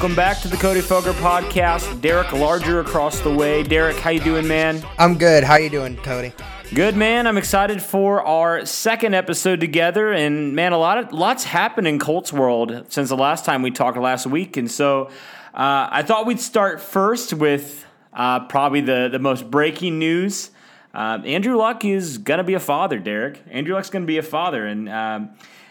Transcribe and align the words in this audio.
Welcome 0.00 0.16
back 0.16 0.38
to 0.38 0.48
the 0.48 0.56
Cody 0.56 0.80
Foger 0.80 1.12
podcast. 1.12 2.00
Derek 2.00 2.32
Larger 2.32 2.80
across 2.80 3.20
the 3.20 3.30
way. 3.30 3.62
Derek, 3.62 3.98
how 3.98 4.08
you 4.08 4.20
doing, 4.20 4.48
man? 4.48 4.82
I'm 4.98 5.18
good. 5.18 5.44
How 5.44 5.56
you 5.56 5.68
doing, 5.68 5.98
Cody? 5.98 6.32
Good, 6.72 6.96
man. 6.96 7.26
I'm 7.26 7.36
excited 7.36 7.82
for 7.82 8.22
our 8.22 8.64
second 8.64 9.12
episode 9.12 9.60
together, 9.60 10.10
and 10.10 10.54
man, 10.54 10.72
a 10.72 10.78
lot 10.78 10.96
of 10.96 11.12
lots 11.12 11.44
happened 11.44 11.86
in 11.86 11.98
Colts 11.98 12.32
world 12.32 12.86
since 12.88 13.10
the 13.10 13.16
last 13.16 13.44
time 13.44 13.60
we 13.60 13.70
talked 13.70 13.98
last 13.98 14.26
week, 14.26 14.56
and 14.56 14.70
so 14.70 15.08
uh, 15.52 15.88
I 15.92 16.02
thought 16.02 16.24
we'd 16.24 16.40
start 16.40 16.80
first 16.80 17.34
with 17.34 17.84
uh, 18.14 18.46
probably 18.46 18.80
the 18.80 19.10
the 19.12 19.18
most 19.18 19.50
breaking 19.50 19.98
news. 19.98 20.50
Uh, 20.94 21.18
Andrew 21.26 21.58
Luck 21.58 21.84
is 21.84 22.16
gonna 22.16 22.42
be 22.42 22.54
a 22.54 22.58
father, 22.58 22.98
Derek. 22.98 23.42
Andrew 23.50 23.74
Luck's 23.74 23.90
gonna 23.90 24.06
be 24.06 24.16
a 24.16 24.22
father, 24.22 24.66
and 24.66 24.88
um, 24.88 25.30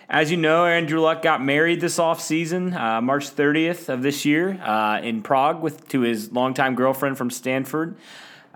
as 0.09 0.31
you 0.31 0.37
know, 0.37 0.65
Andrew 0.65 0.99
Luck 0.99 1.21
got 1.21 1.43
married 1.43 1.81
this 1.81 1.99
offseason, 1.99 2.75
uh, 2.75 2.99
March 2.99 3.29
30th 3.29 3.89
of 3.89 4.01
this 4.01 4.25
year, 4.25 4.59
uh, 4.61 4.99
in 5.01 5.21
Prague 5.21 5.61
with 5.61 5.87
to 5.89 6.01
his 6.01 6.31
longtime 6.31 6.73
girlfriend 6.73 7.17
from 7.17 7.29
Stanford. 7.29 7.95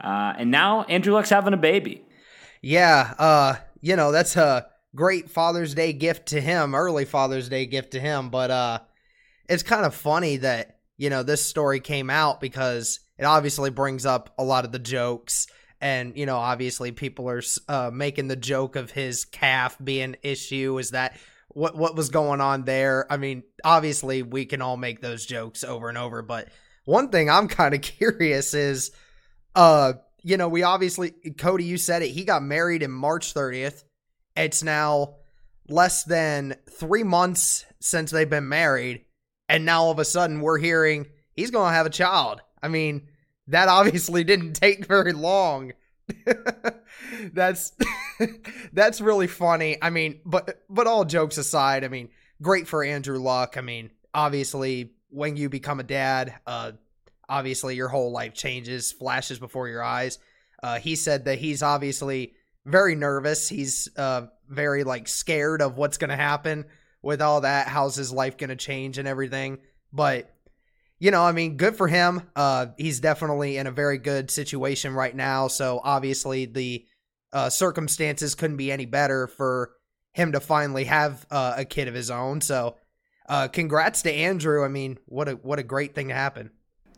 Uh, 0.04 0.34
and 0.38 0.50
now 0.50 0.82
Andrew 0.84 1.14
Luck's 1.14 1.30
having 1.30 1.54
a 1.54 1.58
baby. 1.58 2.04
Yeah, 2.62 3.14
uh, 3.20 3.56
you 3.82 3.96
know, 3.96 4.12
that's 4.12 4.36
a 4.36 4.68
great 4.96 5.30
Father's 5.30 5.76
Day 5.76 5.94
gift 5.94 6.30
to 6.30 6.42
him, 6.42 6.74
early 6.74 7.06
Father's 7.06 7.50
Day 7.50 7.68
gift 7.68 7.92
to 7.92 8.00
him. 8.00 8.30
But 8.30 8.50
uh, 8.50 8.80
it's 9.48 9.64
kind 9.64 9.86
of 9.86 9.94
funny 9.94 10.38
that, 10.38 10.80
you 10.98 11.12
know, 11.12 11.22
this 11.22 11.46
story 11.46 11.80
came 11.80 12.10
out 12.10 12.42
because 12.42 13.00
it 13.20 13.26
obviously 13.26 13.70
brings 13.70 14.08
up 14.08 14.34
a 14.40 14.44
lot 14.44 14.66
of 14.66 14.72
the 14.72 14.80
jokes. 14.80 15.46
And, 15.80 16.18
you 16.18 16.26
know, 16.26 16.38
obviously 16.38 16.92
people 16.92 17.30
are 17.30 17.44
uh, 17.68 17.92
making 17.94 18.28
the 18.28 18.36
joke 18.36 18.76
of 18.76 18.90
his 18.90 19.26
calf 19.26 19.78
being 19.84 20.16
issue. 20.24 20.80
Is 20.80 20.92
that 20.92 21.18
what 21.54 21.76
what 21.76 21.96
was 21.96 22.10
going 22.10 22.42
on 22.42 22.64
there. 22.64 23.06
I 23.12 23.18
mean, 23.18 23.44
obviously 23.64 24.24
we 24.24 24.46
can 24.46 24.62
all 24.62 24.78
make 24.78 25.02
those 25.02 25.26
jokes 25.26 25.64
over 25.64 25.90
and 25.90 25.98
over, 25.98 26.22
but 26.22 26.50
one 26.86 27.10
thing 27.10 27.30
I'm 27.30 27.48
kind 27.60 27.74
of 27.74 27.82
curious 27.82 28.54
is 28.54 28.92
uh 29.56 29.94
you 30.26 30.38
know, 30.38 30.48
we 30.48 30.64
obviously 30.64 31.12
Cody 31.38 31.66
you 31.66 31.78
said 31.78 32.02
it, 32.02 32.10
he 32.10 32.24
got 32.24 32.44
married 32.44 32.82
in 32.82 32.92
March 32.92 33.34
30th. 33.34 33.84
It's 34.36 34.64
now 34.64 35.16
less 35.68 36.04
than 36.04 36.56
3 36.70 37.04
months 37.04 37.66
since 37.80 38.12
they've 38.12 38.30
been 38.30 38.50
married 38.50 39.06
and 39.50 39.66
now 39.66 39.84
all 39.84 39.92
of 39.92 40.00
a 40.00 40.06
sudden 40.06 40.42
we're 40.42 40.58
hearing 40.58 41.08
he's 41.36 41.52
going 41.52 41.70
to 41.70 41.76
have 41.76 41.86
a 41.86 41.92
child. 41.92 42.42
I 42.62 42.68
mean, 42.70 43.10
that 43.48 43.68
obviously 43.70 44.24
didn't 44.24 44.54
take 44.54 44.86
very 44.86 45.14
long 45.14 45.74
that's 47.34 47.72
that's 48.74 49.02
really 49.02 49.28
funny. 49.28 49.78
I 49.82 49.90
mean, 49.90 50.20
but 50.26 50.64
but 50.70 50.88
all 50.88 51.06
jokes 51.06 51.38
aside, 51.38 51.84
I 51.84 51.88
mean, 51.88 52.10
great 52.42 52.68
for 52.68 52.84
Andrew 52.84 53.20
Luck. 53.20 53.56
I 53.58 53.62
mean, 53.62 53.92
obviously 54.14 54.92
when 55.10 55.38
you 55.38 55.50
become 55.50 55.80
a 55.80 55.84
dad, 55.84 56.36
uh 56.46 56.74
obviously 57.30 57.76
your 57.76 57.88
whole 57.88 58.12
life 58.12 58.34
changes, 58.34 58.92
flashes 58.92 59.40
before 59.40 59.68
your 59.68 59.84
eyes. 59.84 60.20
Uh 60.62 60.80
he 60.80 60.96
said 60.96 61.26
that 61.26 61.40
he's 61.40 61.64
obviously 61.64 62.34
very 62.66 62.96
nervous. 62.96 63.50
He's 63.50 63.90
uh 63.98 64.28
very 64.50 64.84
like 64.84 65.08
scared 65.08 65.62
of 65.62 65.78
what's 65.78 65.98
to 66.10 66.16
happen 66.16 66.66
with 67.02 67.22
all 67.22 67.42
that. 67.42 67.68
How's 67.68 67.96
his 67.96 68.12
life 68.12 68.38
to 68.50 68.56
change 68.56 68.98
and 68.98 69.08
everything. 69.08 69.60
But 69.92 70.34
you 71.04 71.12
know, 71.12 71.22
I 71.22 71.34
mean, 71.34 71.58
good 71.58 71.76
for 71.76 71.90
him. 71.90 72.22
Uh, 72.34 72.68
he's 72.78 73.02
definitely 73.02 73.58
in 73.58 73.68
a 73.68 73.72
very 73.72 73.98
good 73.98 74.32
situation 74.32 74.94
right 74.94 75.14
now. 75.14 75.50
So 75.50 75.82
obviously, 75.84 76.46
the 76.46 76.86
uh, 77.34 77.50
circumstances 77.50 78.36
couldn't 78.36 78.56
be 78.56 78.72
any 78.72 78.86
better 78.86 79.28
for 79.28 79.74
him 80.14 80.32
to 80.32 80.40
finally 80.40 80.86
have 80.86 81.26
uh, 81.30 81.56
a 81.58 81.66
kid 81.66 81.90
of 81.90 81.94
his 81.94 82.10
own. 82.10 82.40
So, 82.40 82.78
uh, 83.28 83.50
congrats 83.50 84.04
to 84.04 84.14
Andrew. 84.14 84.64
I 84.64 84.70
mean, 84.70 84.98
what 85.06 85.28
a 85.28 85.34
what 85.34 85.60
a 85.60 85.64
great 85.64 85.94
thing 85.94 86.08
to 86.08 86.14
happen. 86.14 86.52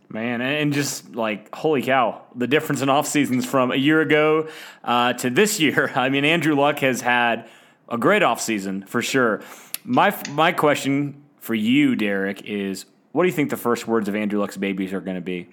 Man, 0.08 0.40
and 0.40 0.72
just 0.72 1.16
like 1.16 1.54
holy 1.56 1.82
cow, 1.82 2.22
the 2.36 2.46
difference 2.46 2.84
in 2.84 2.90
off 2.90 3.08
seasons 3.08 3.44
from 3.44 3.72
a 3.72 3.76
year 3.76 4.02
ago 4.02 4.50
uh, 4.84 5.14
to 5.14 5.32
this 5.32 5.60
year. 5.60 5.92
I 5.96 6.10
mean, 6.10 6.26
Andrew 6.26 6.54
Luck 6.54 6.78
has 6.78 7.02
had 7.02 7.50
a 7.90 7.98
great 7.98 8.22
off 8.22 8.40
season 8.40 8.84
for 8.86 9.02
sure. 9.02 9.42
My 9.84 10.16
my 10.30 10.52
question 10.52 11.24
for 11.40 11.56
you, 11.56 11.96
Derek, 11.96 12.44
is 12.44 12.86
what 13.16 13.24
do 13.24 13.30
you 13.30 13.34
think 13.34 13.50
the 13.50 13.56
first 13.56 13.88
words 13.88 14.10
of 14.10 14.16
Andrew 14.16 14.42
Luck's 14.42 14.58
babies 14.58 14.92
are 14.92 15.00
going 15.00 15.16
to 15.16 15.22
be? 15.22 15.48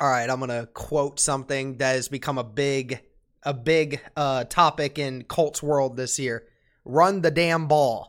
All 0.00 0.10
right, 0.10 0.28
I'm 0.28 0.40
going 0.40 0.50
to 0.50 0.66
quote 0.74 1.20
something 1.20 1.76
that 1.76 1.94
has 1.94 2.08
become 2.08 2.38
a 2.38 2.44
big 2.44 3.02
a 3.44 3.54
big 3.54 4.00
uh, 4.16 4.42
topic 4.44 4.98
in 4.98 5.22
Colts 5.22 5.62
world 5.62 5.96
this 5.96 6.18
year. 6.18 6.48
Run 6.84 7.20
the 7.20 7.30
damn 7.30 7.68
ball. 7.68 8.08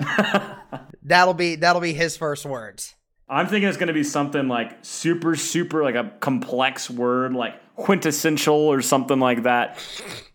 that'll 1.04 1.36
be 1.36 1.56
that'll 1.56 1.84
be 1.84 1.94
his 1.94 2.18
first 2.18 2.48
words. 2.48 2.96
I'm 3.30 3.46
thinking 3.46 3.70
it's 3.70 3.78
going 3.78 3.90
to 3.90 3.94
be 3.94 4.04
something 4.04 4.48
like 4.48 4.76
super 4.82 5.36
super 5.36 5.84
like 5.84 5.94
a 5.94 6.12
complex 6.20 6.90
word 6.90 7.36
like 7.36 7.76
quintessential 7.76 8.56
or 8.56 8.82
something 8.82 9.20
like 9.20 9.44
that. 9.44 9.78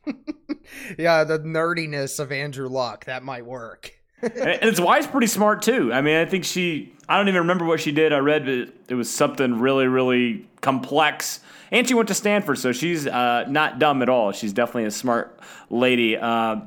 yeah, 0.97 1.25
the 1.25 1.41
nerdiness 1.41 2.21
of 2.21 2.31
Andrew 2.31 2.69
Luck 2.69 3.07
that 3.07 3.25
might 3.25 3.45
work 3.45 4.00
and 4.23 4.63
his 4.63 4.81
wife's 4.81 5.07
pretty 5.07 5.27
smart 5.27 5.63
too. 5.63 5.93
I 5.93 6.01
mean, 6.01 6.17
I 6.17 6.25
think 6.25 6.45
she. 6.45 6.95
I 7.09 7.17
don't 7.17 7.29
even 7.29 7.41
remember 7.41 7.65
what 7.65 7.81
she 7.81 7.91
did. 7.93 8.13
I 8.13 8.19
read 8.19 8.49
it, 8.49 8.75
it 8.89 8.95
was 8.95 9.11
something 9.11 9.59
really, 9.59 9.87
really 9.89 10.49
complex. 10.61 11.41
And 11.73 11.87
she 11.87 11.95
went 11.95 12.09
to 12.09 12.15
Stanford, 12.15 12.59
so 12.59 12.73
she's 12.73 13.07
uh, 13.07 13.45
not 13.49 13.79
dumb 13.79 14.03
at 14.03 14.09
all. 14.09 14.33
She's 14.33 14.53
definitely 14.53 14.85
a 14.85 14.91
smart 14.91 15.39
lady. 15.71 16.17
Uh, 16.17 16.63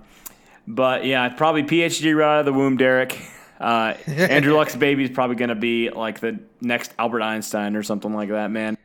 but 0.67 1.05
yeah, 1.05 1.27
probably 1.29 1.63
PhD 1.63 2.15
right 2.15 2.35
out 2.35 2.39
of 2.39 2.45
the 2.45 2.53
womb, 2.53 2.77
Derek. 2.77 3.17
Uh, 3.59 3.95
Andrew 4.07 4.53
Luck's 4.53 4.75
baby 4.75 5.03
is 5.03 5.09
probably 5.09 5.35
going 5.35 5.49
to 5.49 5.55
be 5.55 5.89
like 5.89 6.19
the 6.19 6.39
next 6.61 6.93
Albert 6.97 7.21
Einstein 7.21 7.75
or 7.75 7.83
something 7.83 8.13
like 8.13 8.29
that, 8.29 8.51
man. 8.51 8.77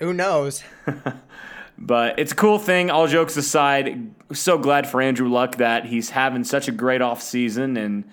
Who 0.00 0.12
knows? 0.12 0.62
But 1.76 2.18
it's 2.18 2.32
a 2.32 2.36
cool 2.36 2.58
thing. 2.58 2.90
All 2.90 3.06
jokes 3.08 3.36
aside, 3.36 4.14
so 4.32 4.58
glad 4.58 4.88
for 4.88 5.02
Andrew 5.02 5.28
Luck 5.28 5.56
that 5.56 5.86
he's 5.86 6.10
having 6.10 6.44
such 6.44 6.68
a 6.68 6.72
great 6.72 7.02
off 7.02 7.20
season, 7.20 7.76
and 7.76 8.04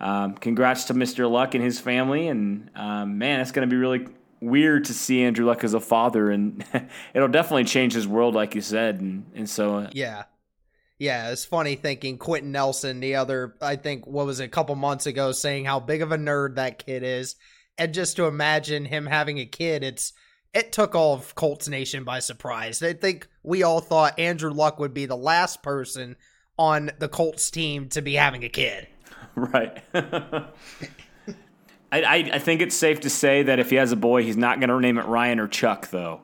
um, 0.00 0.34
congrats 0.34 0.84
to 0.84 0.94
Mr. 0.94 1.30
Luck 1.30 1.54
and 1.54 1.64
his 1.64 1.80
family. 1.80 2.28
And 2.28 2.70
um, 2.74 3.18
man, 3.18 3.40
it's 3.40 3.52
going 3.52 3.68
to 3.68 3.72
be 3.72 3.78
really 3.78 4.06
weird 4.40 4.86
to 4.86 4.94
see 4.94 5.22
Andrew 5.22 5.46
Luck 5.46 5.64
as 5.64 5.74
a 5.74 5.80
father, 5.80 6.30
and 6.30 6.64
it'll 7.14 7.28
definitely 7.28 7.64
change 7.64 7.94
his 7.94 8.06
world, 8.06 8.34
like 8.34 8.54
you 8.54 8.60
said. 8.60 9.00
And 9.00 9.24
and 9.34 9.48
so 9.48 9.76
uh, 9.76 9.90
yeah. 9.92 10.24
Yeah, 10.98 11.30
it's 11.30 11.46
funny 11.46 11.76
thinking 11.76 12.18
Quenton 12.18 12.52
Nelson, 12.52 13.00
the 13.00 13.14
other, 13.14 13.54
I 13.62 13.76
think, 13.76 14.06
what 14.06 14.26
was 14.26 14.38
it, 14.38 14.44
a 14.44 14.48
couple 14.48 14.74
months 14.74 15.06
ago, 15.06 15.32
saying 15.32 15.64
how 15.64 15.80
big 15.80 16.02
of 16.02 16.12
a 16.12 16.18
nerd 16.18 16.56
that 16.56 16.84
kid 16.84 17.02
is. 17.02 17.36
And 17.78 17.94
just 17.94 18.16
to 18.16 18.26
imagine 18.26 18.84
him 18.84 19.06
having 19.06 19.38
a 19.38 19.46
kid, 19.46 19.82
it's 19.82 20.12
it 20.52 20.72
took 20.72 20.94
all 20.94 21.14
of 21.14 21.34
Colts 21.34 21.68
Nation 21.68 22.04
by 22.04 22.18
surprise. 22.18 22.82
I 22.82 22.92
think 22.92 23.28
we 23.42 23.62
all 23.62 23.80
thought 23.80 24.18
Andrew 24.18 24.50
Luck 24.50 24.78
would 24.78 24.94
be 24.94 25.06
the 25.06 25.16
last 25.16 25.62
person 25.62 26.16
on 26.58 26.90
the 26.98 27.08
Colts 27.08 27.50
team 27.50 27.88
to 27.90 28.02
be 28.02 28.14
having 28.14 28.44
a 28.44 28.48
kid. 28.48 28.86
Right. 29.36 29.80
I, 31.92 32.02
I, 32.02 32.30
I 32.32 32.38
think 32.40 32.60
it's 32.60 32.74
safe 32.74 33.00
to 33.00 33.10
say 33.10 33.44
that 33.44 33.60
if 33.60 33.70
he 33.70 33.76
has 33.76 33.92
a 33.92 33.96
boy, 33.96 34.24
he's 34.24 34.36
not 34.36 34.58
going 34.58 34.70
to 34.70 34.80
name 34.80 34.98
it 34.98 35.06
Ryan 35.06 35.38
or 35.38 35.46
Chuck, 35.46 35.88
though. 35.90 36.22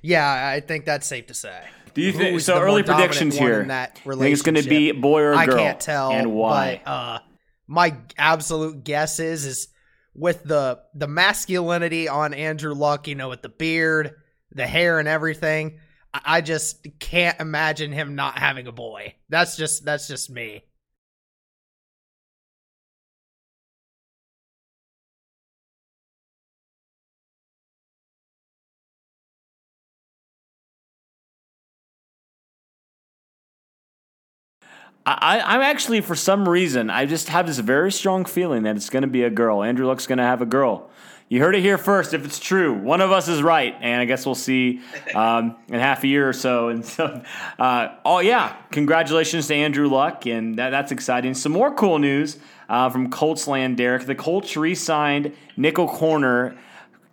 Yeah, 0.00 0.48
I 0.48 0.60
think 0.60 0.84
that's 0.84 1.06
safe 1.06 1.26
to 1.26 1.34
say. 1.34 1.60
Do 1.92 2.02
you 2.02 2.12
think 2.12 2.40
so? 2.40 2.60
Early 2.60 2.82
predictions 2.82 3.36
here. 3.36 3.64
That 3.64 3.98
think 3.98 4.22
it's 4.22 4.42
going 4.42 4.54
to 4.54 4.68
be 4.68 4.92
boy 4.92 5.22
or 5.22 5.32
girl? 5.32 5.36
I 5.36 5.46
can't 5.46 5.80
tell. 5.80 6.12
And 6.12 6.32
why? 6.32 6.80
But, 6.84 6.90
uh, 6.90 7.18
my 7.66 7.96
absolute 8.16 8.84
guess 8.84 9.18
is 9.18 9.44
is 9.44 9.68
with 10.14 10.44
the 10.44 10.80
the 10.94 11.08
masculinity 11.08 12.08
on 12.08 12.34
Andrew 12.34 12.74
Luck, 12.74 13.08
you 13.08 13.14
know, 13.14 13.28
with 13.28 13.42
the 13.42 13.48
beard, 13.48 14.14
the 14.52 14.66
hair, 14.66 14.98
and 14.98 15.08
everything. 15.08 15.78
I 16.12 16.42
just 16.42 16.86
can't 17.00 17.40
imagine 17.40 17.90
him 17.90 18.14
not 18.14 18.38
having 18.38 18.68
a 18.68 18.72
boy. 18.72 19.14
That's 19.28 19.56
just 19.56 19.84
that's 19.84 20.06
just 20.06 20.30
me. 20.30 20.64
I, 35.06 35.40
I'm 35.40 35.60
actually, 35.60 36.00
for 36.00 36.14
some 36.14 36.48
reason, 36.48 36.88
I 36.88 37.04
just 37.04 37.28
have 37.28 37.46
this 37.46 37.58
very 37.58 37.92
strong 37.92 38.24
feeling 38.24 38.62
that 38.62 38.76
it's 38.76 38.88
going 38.88 39.02
to 39.02 39.08
be 39.08 39.22
a 39.22 39.30
girl. 39.30 39.62
Andrew 39.62 39.86
Luck's 39.86 40.06
going 40.06 40.18
to 40.18 40.24
have 40.24 40.40
a 40.40 40.46
girl. 40.46 40.88
You 41.28 41.40
heard 41.40 41.54
it 41.54 41.60
here 41.60 41.78
first. 41.78 42.14
If 42.14 42.24
it's 42.24 42.38
true, 42.38 42.72
one 42.72 43.00
of 43.00 43.10
us 43.10 43.28
is 43.28 43.42
right, 43.42 43.74
and 43.80 44.00
I 44.00 44.04
guess 44.04 44.24
we'll 44.24 44.34
see 44.34 44.80
um, 45.14 45.56
in 45.68 45.80
half 45.80 46.04
a 46.04 46.06
year 46.06 46.28
or 46.28 46.32
so. 46.32 46.68
And 46.74 46.84
so, 46.84 47.22
uh, 47.58 47.88
oh 48.04 48.20
yeah, 48.20 48.56
congratulations 48.70 49.46
to 49.48 49.54
Andrew 49.54 49.88
Luck, 49.88 50.26
and 50.26 50.58
that, 50.58 50.70
that's 50.70 50.92
exciting. 50.92 51.34
Some 51.34 51.52
more 51.52 51.74
cool 51.74 51.98
news 51.98 52.38
uh, 52.68 52.88
from 52.90 53.10
Colts 53.10 53.46
land, 53.46 53.76
Derek. 53.76 54.06
The 54.06 54.14
Colts 54.14 54.56
re-signed 54.56 55.34
nickel 55.56 55.88
corner 55.88 56.56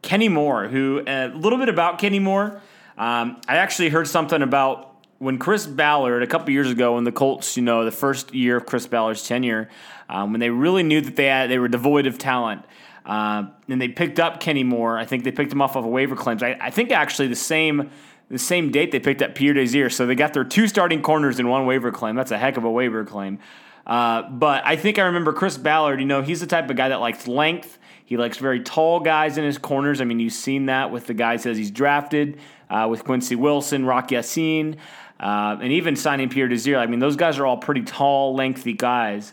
Kenny 0.02 0.30
Moore. 0.30 0.68
Who 0.68 1.04
a 1.06 1.28
little 1.28 1.60
bit 1.60 1.70
about 1.70 2.00
Kenny 2.00 2.20
Moore. 2.20 2.62
Um, 2.98 3.42
I 3.48 3.58
actually 3.58 3.90
heard 3.90 4.08
something 4.08 4.42
about 4.42 4.91
when 5.22 5.38
Chris 5.38 5.68
Ballard 5.68 6.24
a 6.24 6.28
couple 6.28 6.50
years 6.50 6.72
ago, 6.72 6.96
when 6.96 7.04
the 7.04 7.12
Colts, 7.12 7.56
you 7.56 7.62
know, 7.62 7.86
the 7.86 7.92
first 7.92 8.34
year 8.34 8.58
of 8.58 8.66
Chris 8.66 8.88
Ballard's 8.88 9.28
tenure, 9.28 9.70
um, 10.10 10.32
when 10.32 10.40
they 10.40 10.50
really 10.50 10.82
knew 10.82 11.00
that 11.00 11.16
they 11.16 11.28
had, 11.28 11.50
they 11.52 11.60
were 11.60 11.68
devoid 11.68 12.08
of 12.08 12.18
talent, 12.18 12.66
Uh, 13.06 13.46
and 13.70 13.80
they 13.80 13.88
picked 13.88 14.20
up 14.20 14.40
Kenny 14.40 14.64
Moore. 14.64 14.98
I 14.98 15.06
think 15.06 15.24
they 15.24 15.32
picked 15.32 15.52
him 15.52 15.62
off 15.62 15.76
of 15.76 15.86
a 15.86 15.88
waiver 15.88 16.16
claims. 16.16 16.42
I, 16.44 16.58
I 16.60 16.70
think 16.72 16.92
actually 16.92 17.28
the 17.28 17.36
same 17.36 17.90
the 18.30 18.40
same 18.40 18.72
date 18.72 18.92
they 18.92 19.00
picked 19.00 19.22
up 19.22 19.36
Pierre 19.36 19.54
Desir. 19.54 19.90
So 19.90 20.06
they 20.06 20.16
got 20.16 20.34
their 20.34 20.46
two 20.46 20.68
starting 20.68 21.02
corners 21.02 21.40
in 21.40 21.48
one 21.48 21.66
waiver 21.66 21.92
claim. 21.92 22.16
That's 22.16 22.32
a 22.32 22.38
heck 22.38 22.58
of 22.58 22.64
a 22.64 22.72
waiver 22.72 23.04
claim. 23.04 23.40
Uh, 23.86 24.30
but 24.30 24.62
I 24.66 24.76
think 24.76 24.98
I 25.00 25.04
remember 25.04 25.34
Chris 25.34 25.58
Ballard. 25.58 26.00
You 26.00 26.06
know, 26.06 26.22
he's 26.22 26.40
the 26.40 26.48
type 26.48 26.70
of 26.70 26.76
guy 26.78 26.90
that 26.90 27.02
likes 27.02 27.28
length. 27.28 27.78
He 28.06 28.18
likes 28.18 28.38
very 28.38 28.62
tall 28.62 29.00
guys 29.00 29.38
in 29.38 29.44
his 29.44 29.58
corners. 29.58 30.00
I 30.02 30.06
mean, 30.06 30.20
you've 30.20 30.34
seen 30.34 30.68
that 30.68 30.92
with 30.92 31.08
the 31.08 31.14
guys 31.14 31.46
as 31.46 31.58
he's 31.58 31.72
drafted, 31.72 32.40
uh, 32.70 32.88
with 32.90 33.04
Quincy 33.04 33.36
Wilson, 33.36 33.86
Rock 33.86 34.12
Ya-Sin, 34.12 34.78
uh, 35.22 35.58
and 35.62 35.72
even 35.72 35.96
signing 35.96 36.30
Pierre 36.30 36.48
Desir. 36.48 36.78
I 36.78 36.88
mean, 36.88 37.00
those 37.00 37.16
guys 37.16 37.38
are 37.38 37.46
all 37.46 37.58
pretty 37.58 37.84
tall, 37.84 38.36
lengthy 38.36 38.74
guys. 38.74 39.32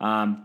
Um, 0.00 0.44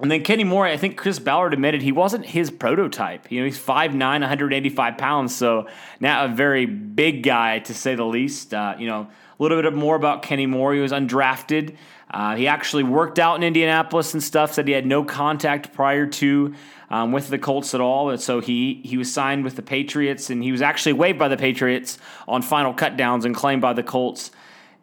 and 0.00 0.10
then 0.10 0.24
Kenny 0.24 0.42
Moore, 0.42 0.66
I 0.66 0.76
think 0.76 0.96
Chris 0.96 1.20
Ballard 1.20 1.52
admitted 1.52 1.80
he 1.80 1.92
wasn't 1.92 2.26
his 2.26 2.50
prototype. 2.50 3.30
You 3.30 3.38
know, 3.40 3.44
he's 3.44 3.58
5'9", 3.58 3.98
185 3.98 4.98
pounds, 4.98 5.34
so 5.34 5.68
not 6.00 6.28
a 6.28 6.34
very 6.34 6.66
big 6.66 7.22
guy 7.22 7.60
to 7.60 7.72
say 7.72 7.94
the 7.94 8.04
least. 8.04 8.52
Uh, 8.52 8.74
you 8.78 8.88
know, 8.88 9.08
a 9.38 9.42
little 9.42 9.62
bit 9.62 9.74
more 9.74 9.94
about 9.94 10.22
Kenny 10.22 10.46
Moore. 10.46 10.74
He 10.74 10.80
was 10.80 10.90
undrafted. 10.90 11.76
Uh, 12.10 12.34
he 12.34 12.48
actually 12.48 12.82
worked 12.82 13.20
out 13.20 13.36
in 13.36 13.44
Indianapolis 13.44 14.12
and 14.12 14.22
stuff. 14.22 14.52
Said 14.52 14.66
he 14.66 14.74
had 14.74 14.86
no 14.86 15.04
contact 15.04 15.72
prior 15.72 16.06
to 16.06 16.54
um, 16.92 17.10
with 17.10 17.28
the 17.28 17.38
Colts 17.38 17.74
at 17.74 17.80
all. 17.80 18.10
And 18.10 18.20
so 18.20 18.40
he 18.40 18.80
he 18.84 18.96
was 18.96 19.12
signed 19.12 19.42
with 19.42 19.56
the 19.56 19.62
Patriots, 19.62 20.30
and 20.30 20.44
he 20.44 20.52
was 20.52 20.62
actually 20.62 20.92
waived 20.92 21.18
by 21.18 21.26
the 21.26 21.36
Patriots 21.36 21.98
on 22.28 22.42
final 22.42 22.72
cutdowns 22.72 23.24
and 23.24 23.34
claimed 23.34 23.62
by 23.62 23.72
the 23.72 23.82
Colts. 23.82 24.30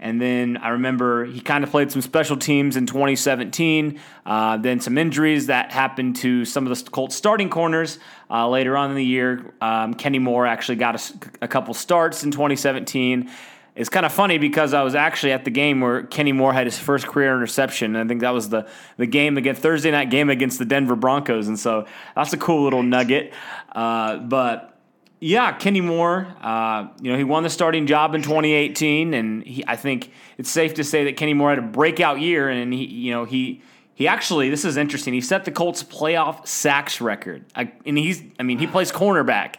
And 0.01 0.21
then 0.21 0.55
I 0.57 0.69
remember 0.69 1.25
he 1.25 1.41
kind 1.41 1.61
of 1.61 1.71
played 1.71 1.91
some 1.91 2.01
special 2.01 2.37
teams 2.37 2.77
in 2.77 2.85
2017. 2.85 3.99
Uh, 4.25 4.55
then 4.55 4.79
some 4.79 4.97
injuries 4.97 5.47
that 5.47 5.73
happened 5.73 6.15
to 6.17 6.45
some 6.45 6.65
of 6.65 6.77
the 6.77 6.89
Colts 6.89 7.15
starting 7.15 7.49
corners 7.49 7.99
uh, 8.29 8.47
later 8.47 8.77
on 8.77 8.91
in 8.91 8.95
the 8.95 9.05
year. 9.05 9.53
Um, 9.59 9.93
Kenny 9.93 10.19
Moore 10.19 10.47
actually 10.47 10.77
got 10.77 10.95
a, 10.95 11.43
a, 11.43 11.47
couple 11.49 11.73
starts 11.73 12.23
in 12.23 12.31
2017. 12.31 13.29
It's 13.75 13.89
kind 13.89 14.05
of 14.05 14.11
funny 14.11 14.37
because 14.37 14.73
I 14.73 14.83
was 14.83 14.95
actually 14.95 15.31
at 15.31 15.45
the 15.45 15.51
game 15.51 15.79
where 15.79 16.03
Kenny 16.03 16.31
Moore 16.31 16.53
had 16.53 16.67
his 16.67 16.77
first 16.77 17.07
career 17.07 17.35
interception. 17.35 17.95
And 17.95 18.05
I 18.05 18.07
think 18.07 18.21
that 18.21 18.33
was 18.33 18.49
the, 18.49 18.67
the 18.97 19.05
game 19.05 19.37
against 19.37 19.61
Thursday 19.61 19.91
night 19.91 20.09
game 20.09 20.29
against 20.29 20.59
the 20.59 20.65
Denver 20.65 20.95
Broncos. 20.95 21.47
And 21.47 21.57
so 21.57 21.85
that's 22.15 22.33
a 22.33 22.37
cool 22.37 22.63
little 22.63 22.83
nugget. 22.83 23.33
Uh, 23.71 24.17
but 24.17 24.77
yeah, 25.19 25.51
Kenny 25.53 25.81
Moore. 25.81 26.27
Uh, 26.41 26.87
you 27.01 27.11
know, 27.11 27.17
he 27.17 27.23
won 27.23 27.43
the 27.43 27.49
starting 27.49 27.87
job 27.87 28.15
in 28.15 28.21
2018, 28.21 29.13
and 29.13 29.43
he, 29.43 29.63
I 29.67 29.75
think 29.75 30.11
it's 30.37 30.49
safe 30.49 30.75
to 30.75 30.83
say 30.83 31.05
that 31.05 31.17
Kenny 31.17 31.33
Moore 31.33 31.49
had 31.49 31.59
a 31.59 31.63
breakout 31.63 32.19
year. 32.19 32.49
And 32.49 32.73
he, 32.73 32.85
you 32.85 33.11
know, 33.11 33.25
he 33.25 33.61
he 33.93 34.07
actually 34.07 34.49
this 34.49 34.63
is 34.63 34.77
interesting. 34.77 35.13
He 35.13 35.21
set 35.21 35.43
the 35.43 35.51
Colts 35.51 35.83
playoff 35.83 36.47
sacks 36.47 37.01
record, 37.01 37.45
I, 37.53 37.73
and 37.85 37.97
he's 37.97 38.23
I 38.39 38.43
mean 38.43 38.57
he 38.57 38.65
plays 38.65 38.91
cornerback, 38.93 39.55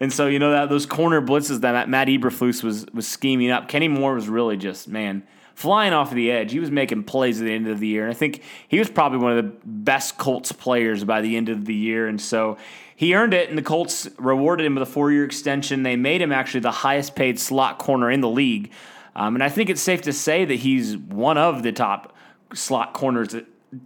and 0.00 0.12
so 0.12 0.26
you 0.26 0.38
know 0.38 0.50
that 0.52 0.68
those 0.68 0.86
corner 0.86 1.20
blitzes 1.20 1.60
that 1.60 1.88
Matt 1.88 2.08
Eberflus 2.08 2.62
was 2.62 2.86
was 2.92 3.06
scheming 3.06 3.50
up. 3.50 3.68
Kenny 3.68 3.88
Moore 3.88 4.14
was 4.14 4.28
really 4.28 4.56
just 4.56 4.88
man 4.88 5.22
flying 5.54 5.92
off 5.92 6.10
the 6.10 6.30
edge. 6.30 6.52
He 6.52 6.60
was 6.60 6.70
making 6.70 7.04
plays 7.04 7.40
at 7.40 7.44
the 7.44 7.52
end 7.52 7.68
of 7.68 7.78
the 7.78 7.86
year, 7.86 8.04
and 8.04 8.10
I 8.10 8.14
think 8.14 8.42
he 8.68 8.78
was 8.78 8.88
probably 8.88 9.18
one 9.18 9.36
of 9.36 9.44
the 9.44 9.52
best 9.64 10.16
Colts 10.16 10.50
players 10.50 11.04
by 11.04 11.20
the 11.20 11.36
end 11.36 11.48
of 11.48 11.66
the 11.66 11.74
year. 11.74 12.08
And 12.08 12.20
so 12.20 12.56
he 12.96 13.14
earned 13.14 13.34
it, 13.34 13.48
and 13.48 13.58
the 13.58 13.62
Colts 13.62 14.08
rewarded 14.18 14.64
him 14.64 14.74
with 14.74 14.82
a 14.82 14.90
four-year 14.90 15.24
extension. 15.24 15.82
They 15.82 15.96
made 15.96 16.22
him 16.22 16.32
actually 16.32 16.60
the 16.60 16.70
highest-paid 16.70 17.38
slot 17.38 17.78
corner 17.78 18.10
in 18.10 18.20
the 18.20 18.28
league, 18.28 18.72
um, 19.14 19.34
and 19.34 19.44
I 19.44 19.50
think 19.50 19.68
it's 19.68 19.82
safe 19.82 20.02
to 20.02 20.12
say 20.12 20.44
that 20.44 20.54
he's 20.54 20.96
one 20.96 21.36
of 21.36 21.62
the 21.62 21.72
top 21.72 22.16
slot 22.54 22.94
corners. 22.94 23.36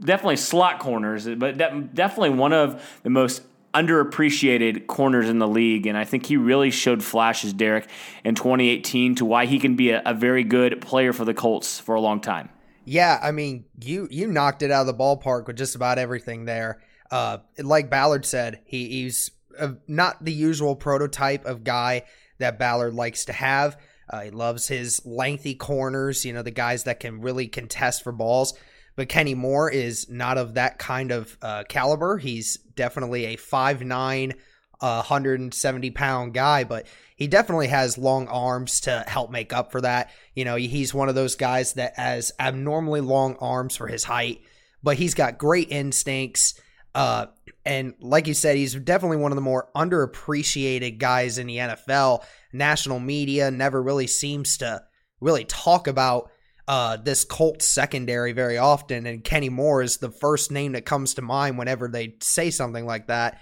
Definitely 0.00 0.36
slot 0.36 0.78
corners, 0.78 1.28
but 1.28 1.56
definitely 1.56 2.30
one 2.30 2.52
of 2.52 3.00
the 3.02 3.10
most 3.10 3.42
underappreciated 3.76 4.86
corners 4.86 5.28
in 5.28 5.38
the 5.38 5.46
league. 5.46 5.86
And 5.86 5.98
I 5.98 6.04
think 6.04 6.26
he 6.26 6.36
really 6.38 6.70
showed 6.70 7.04
flashes, 7.04 7.52
Derek, 7.52 7.88
in 8.24 8.34
2018 8.34 9.16
to 9.16 9.24
why 9.24 9.44
he 9.44 9.58
can 9.58 9.76
be 9.76 9.90
a, 9.90 10.02
a, 10.06 10.14
very 10.14 10.44
good 10.44 10.80
player 10.80 11.12
for 11.12 11.26
the 11.26 11.34
Colts 11.34 11.78
for 11.78 11.94
a 11.94 12.00
long 12.00 12.20
time. 12.20 12.48
Yeah, 12.86 13.18
I 13.22 13.32
mean, 13.32 13.64
you 13.82 14.08
you 14.10 14.28
knocked 14.28 14.62
it 14.62 14.70
out 14.70 14.82
of 14.82 14.86
the 14.86 14.94
ballpark 14.94 15.46
with 15.46 15.56
just 15.56 15.74
about 15.74 15.98
everything 15.98 16.44
there. 16.44 16.80
Uh, 17.10 17.38
like 17.58 17.90
Ballard 17.90 18.24
said, 18.24 18.60
he, 18.64 18.88
he's 18.88 19.30
a, 19.58 19.74
not 19.86 20.24
the 20.24 20.32
usual 20.32 20.76
prototype 20.76 21.44
of 21.44 21.64
guy 21.64 22.04
that 22.38 22.58
Ballard 22.58 22.94
likes 22.94 23.24
to 23.26 23.32
have. 23.32 23.76
Uh, 24.08 24.22
he 24.22 24.30
loves 24.30 24.68
his 24.68 25.04
lengthy 25.04 25.54
corners, 25.54 26.24
you 26.24 26.32
know, 26.32 26.42
the 26.42 26.50
guys 26.50 26.84
that 26.84 27.00
can 27.00 27.20
really 27.20 27.48
contest 27.48 28.04
for 28.04 28.12
balls. 28.12 28.54
But 28.96 29.08
Kenny 29.08 29.34
Moore 29.34 29.70
is 29.70 30.08
not 30.08 30.38
of 30.38 30.54
that 30.54 30.78
kind 30.78 31.12
of 31.12 31.36
uh, 31.42 31.64
caliber. 31.68 32.16
He's 32.16 32.56
definitely 32.56 33.26
a 33.26 33.36
5'9, 33.36 34.32
uh, 34.80 34.96
170 34.96 35.90
pound 35.90 36.34
guy, 36.34 36.64
but 36.64 36.86
he 37.16 37.26
definitely 37.28 37.68
has 37.68 37.98
long 37.98 38.28
arms 38.28 38.80
to 38.80 39.04
help 39.06 39.30
make 39.30 39.52
up 39.52 39.70
for 39.70 39.80
that. 39.82 40.10
You 40.34 40.44
know, 40.44 40.56
he's 40.56 40.94
one 40.94 41.08
of 41.08 41.14
those 41.14 41.34
guys 41.34 41.74
that 41.74 41.96
has 41.96 42.32
abnormally 42.40 43.00
long 43.00 43.36
arms 43.36 43.76
for 43.76 43.86
his 43.86 44.04
height, 44.04 44.40
but 44.82 44.96
he's 44.96 45.14
got 45.14 45.38
great 45.38 45.70
instincts. 45.70 46.60
Uh, 46.94 47.26
and 47.66 47.94
like 48.00 48.26
you 48.26 48.34
said, 48.34 48.56
he's 48.56 48.74
definitely 48.74 49.18
one 49.18 49.32
of 49.32 49.36
the 49.36 49.42
more 49.42 49.68
underappreciated 49.74 50.98
guys 50.98 51.36
in 51.36 51.46
the 51.46 51.56
NFL. 51.56 52.24
National 52.52 53.00
media 53.00 53.50
never 53.50 53.82
really 53.82 54.06
seems 54.06 54.58
to 54.58 54.82
really 55.20 55.44
talk 55.44 55.88
about 55.88 56.30
uh, 56.68 56.96
this 56.96 57.24
Colts 57.24 57.66
secondary 57.66 58.32
very 58.32 58.58
often, 58.58 59.06
and 59.06 59.22
Kenny 59.22 59.48
Moore 59.48 59.82
is 59.82 59.98
the 59.98 60.10
first 60.10 60.50
name 60.50 60.72
that 60.72 60.84
comes 60.84 61.14
to 61.14 61.22
mind 61.22 61.58
whenever 61.58 61.88
they 61.88 62.16
say 62.20 62.50
something 62.50 62.86
like 62.86 63.06
that. 63.06 63.40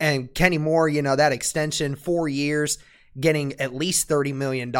And 0.00 0.32
Kenny 0.34 0.58
Moore, 0.58 0.88
you 0.88 1.02
know, 1.02 1.16
that 1.16 1.32
extension, 1.32 1.94
four 1.94 2.28
years, 2.28 2.78
getting 3.18 3.60
at 3.60 3.74
least 3.74 4.08
$30 4.08 4.34
million 4.34 4.74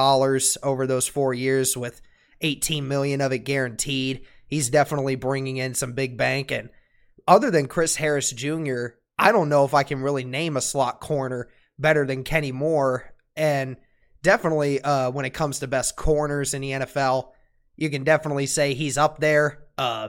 over 0.62 0.86
those 0.86 1.06
four 1.06 1.32
years 1.32 1.76
with 1.76 2.02
18 2.40 2.88
million 2.88 3.20
of 3.20 3.32
it 3.32 3.38
guaranteed. 3.38 4.26
He's 4.46 4.70
definitely 4.70 5.14
bringing 5.14 5.56
in 5.56 5.74
some 5.74 5.92
big 5.92 6.16
bank 6.16 6.50
and– 6.50 6.70
other 7.26 7.50
than 7.50 7.68
Chris 7.68 7.96
Harris 7.96 8.30
Jr., 8.30 8.86
I 9.18 9.32
don't 9.32 9.48
know 9.48 9.64
if 9.64 9.74
I 9.74 9.82
can 9.82 10.02
really 10.02 10.24
name 10.24 10.56
a 10.56 10.60
slot 10.60 11.00
corner 11.00 11.48
better 11.78 12.04
than 12.04 12.24
Kenny 12.24 12.52
Moore. 12.52 13.14
And 13.36 13.76
definitely, 14.22 14.80
uh, 14.80 15.10
when 15.10 15.24
it 15.24 15.30
comes 15.30 15.60
to 15.60 15.66
best 15.66 15.96
corners 15.96 16.54
in 16.54 16.62
the 16.62 16.70
NFL, 16.72 17.30
you 17.76 17.90
can 17.90 18.04
definitely 18.04 18.46
say 18.46 18.74
he's 18.74 18.98
up 18.98 19.18
there. 19.18 19.64
Uh, 19.76 20.08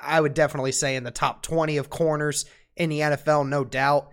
I 0.00 0.20
would 0.20 0.34
definitely 0.34 0.72
say 0.72 0.96
in 0.96 1.04
the 1.04 1.10
top 1.10 1.42
20 1.42 1.76
of 1.76 1.90
corners 1.90 2.44
in 2.76 2.90
the 2.90 3.00
NFL, 3.00 3.48
no 3.48 3.64
doubt. 3.64 4.08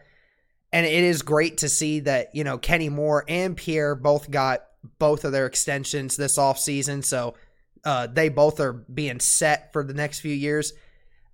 And 0.71 0.85
it 0.85 1.03
is 1.03 1.23
great 1.23 1.59
to 1.59 1.69
see 1.69 2.01
that, 2.01 2.35
you 2.35 2.43
know, 2.43 2.57
Kenny 2.57 2.89
Moore 2.89 3.25
and 3.27 3.57
Pierre 3.57 3.95
both 3.95 4.29
got 4.29 4.61
both 4.99 5.25
of 5.25 5.31
their 5.31 5.47
extensions 5.47 6.15
this 6.15 6.37
offseason. 6.37 7.03
So 7.03 7.35
uh, 7.83 8.07
they 8.07 8.29
both 8.29 8.59
are 8.59 8.73
being 8.73 9.19
set 9.19 9.73
for 9.73 9.83
the 9.83 9.93
next 9.93 10.19
few 10.19 10.33
years 10.33 10.73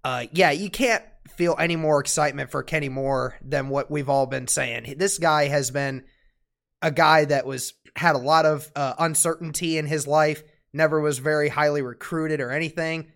uh, 0.05 0.27
yeah, 0.31 0.51
you 0.51 0.69
can't 0.69 1.03
feel 1.35 1.55
any 1.57 1.75
more 1.75 1.99
excitement 1.99 2.51
for 2.51 2.61
Kenny 2.61 2.89
Moore 2.89 3.35
than 3.43 3.69
what 3.69 3.89
we've 3.89 4.07
all 4.07 4.27
been 4.27 4.47
saying. 4.47 4.93
This 4.97 5.17
guy 5.17 5.47
has 5.47 5.71
been 5.71 6.03
a 6.83 6.91
guy 6.91 7.25
that 7.25 7.47
was 7.47 7.73
had 7.95 8.13
a 8.13 8.19
lot 8.19 8.45
of 8.45 8.71
uh, 8.75 8.93
uncertainty 8.99 9.79
in 9.79 9.87
his 9.87 10.05
life, 10.05 10.43
never 10.75 10.99
was 10.99 11.19
very 11.19 11.49
highly 11.49 11.81
recruited 11.81 12.41
or 12.41 12.51
anything, 12.51 13.07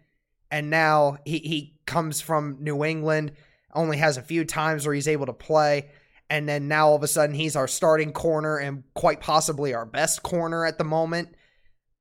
and 0.50 0.70
now 0.70 1.18
he 1.25 1.39
he 1.39 1.80
comes 1.86 2.22
from 2.22 2.58
New 2.60 2.84
England, 2.84 3.34
only 3.74 3.98
has 3.98 4.18
a 4.18 4.22
few 4.22 4.46
times 4.46 4.86
where 4.86 4.96
he's 4.96 5.08
able 5.08 5.25
to 5.25 5.34
play. 5.34 5.89
And 6.30 6.48
then 6.48 6.68
now 6.68 6.89
all 6.89 6.96
of 6.96 7.04
a 7.04 7.08
sudden 7.08 7.36
he's 7.36 7.56
our 7.56 7.68
starting 7.68 8.12
corner 8.12 8.58
and 8.58 8.84
quite 8.94 9.20
possibly 9.20 9.74
our 9.74 9.86
best 9.86 10.22
corner 10.22 10.66
at 10.66 10.78
the 10.78 10.84
moment. 10.84 11.36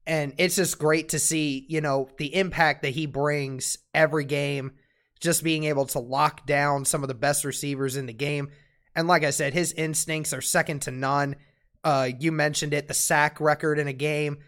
And 0.06 0.34
it's 0.38 0.56
just 0.56 0.78
great 0.78 1.10
to 1.10 1.18
see, 1.18 1.66
you 1.68 1.80
know, 1.80 2.08
the 2.18 2.34
impact 2.34 2.82
that 2.82 2.90
he 2.90 3.06
brings 3.06 3.78
every 3.94 4.24
game, 4.24 4.72
just 5.20 5.42
being 5.42 5.64
able 5.64 5.86
to 5.86 5.98
lock 5.98 6.46
down 6.46 6.84
some 6.84 7.02
of 7.02 7.08
the 7.08 7.14
best 7.14 7.44
receivers 7.44 7.96
in 7.96 8.06
the 8.06 8.12
game. 8.12 8.50
And 8.94 9.08
like 9.08 9.24
I 9.24 9.30
said, 9.30 9.54
his 9.54 9.72
instincts 9.72 10.32
are 10.32 10.40
second 10.40 10.82
to 10.82 10.90
none. 10.90 11.36
Uh, 11.84 12.10
you 12.18 12.32
mentioned 12.32 12.74
it, 12.74 12.88
the 12.88 12.94
sack 12.94 13.40
record 13.40 13.78
in 13.78 13.88
a 13.88 13.92
game, 13.92 14.38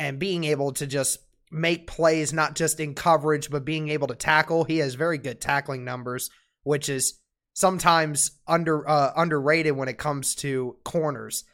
and 0.00 0.18
being 0.18 0.44
able 0.44 0.72
to 0.72 0.86
just 0.86 1.18
make 1.50 1.86
plays, 1.86 2.32
not 2.32 2.56
just 2.56 2.80
in 2.80 2.94
coverage, 2.94 3.50
but 3.50 3.66
being 3.66 3.90
able 3.90 4.08
to 4.08 4.14
tackle. 4.14 4.64
He 4.64 4.78
has 4.78 4.94
very 4.94 5.18
good 5.18 5.40
tackling 5.42 5.84
numbers, 5.84 6.30
which 6.62 6.88
is 6.88 7.18
sometimes 7.52 8.30
under 8.48 8.88
uh, 8.88 9.12
underrated 9.14 9.76
when 9.76 9.88
it 9.88 9.98
comes 9.98 10.34
to 10.36 10.76
corners. 10.84 11.44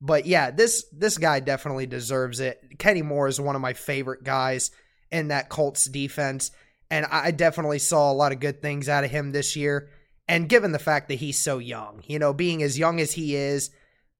But 0.00 0.26
yeah, 0.26 0.50
this 0.50 0.84
this 0.92 1.16
guy 1.16 1.38
definitely 1.38 1.86
deserves 1.86 2.40
it. 2.40 2.76
Kenny 2.78 3.02
Moore 3.02 3.28
is 3.28 3.40
one 3.40 3.54
of 3.54 3.62
my 3.62 3.72
favorite 3.72 4.24
guys 4.24 4.72
in 5.12 5.28
that 5.28 5.48
Colts 5.48 5.84
defense, 5.84 6.50
and 6.90 7.06
I 7.06 7.30
definitely 7.30 7.78
saw 7.78 8.10
a 8.10 8.14
lot 8.14 8.32
of 8.32 8.40
good 8.40 8.60
things 8.60 8.88
out 8.88 9.04
of 9.04 9.12
him 9.12 9.30
this 9.30 9.54
year. 9.54 9.90
And 10.26 10.48
given 10.48 10.72
the 10.72 10.80
fact 10.80 11.08
that 11.08 11.16
he's 11.16 11.38
so 11.38 11.58
young, 11.58 12.02
you 12.06 12.18
know, 12.18 12.32
being 12.32 12.64
as 12.64 12.78
young 12.78 13.00
as 13.00 13.12
he 13.12 13.36
is, 13.36 13.70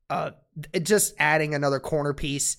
uh, 0.08 0.32
just 0.82 1.14
adding 1.18 1.54
another 1.54 1.80
corner 1.80 2.12
piece, 2.14 2.58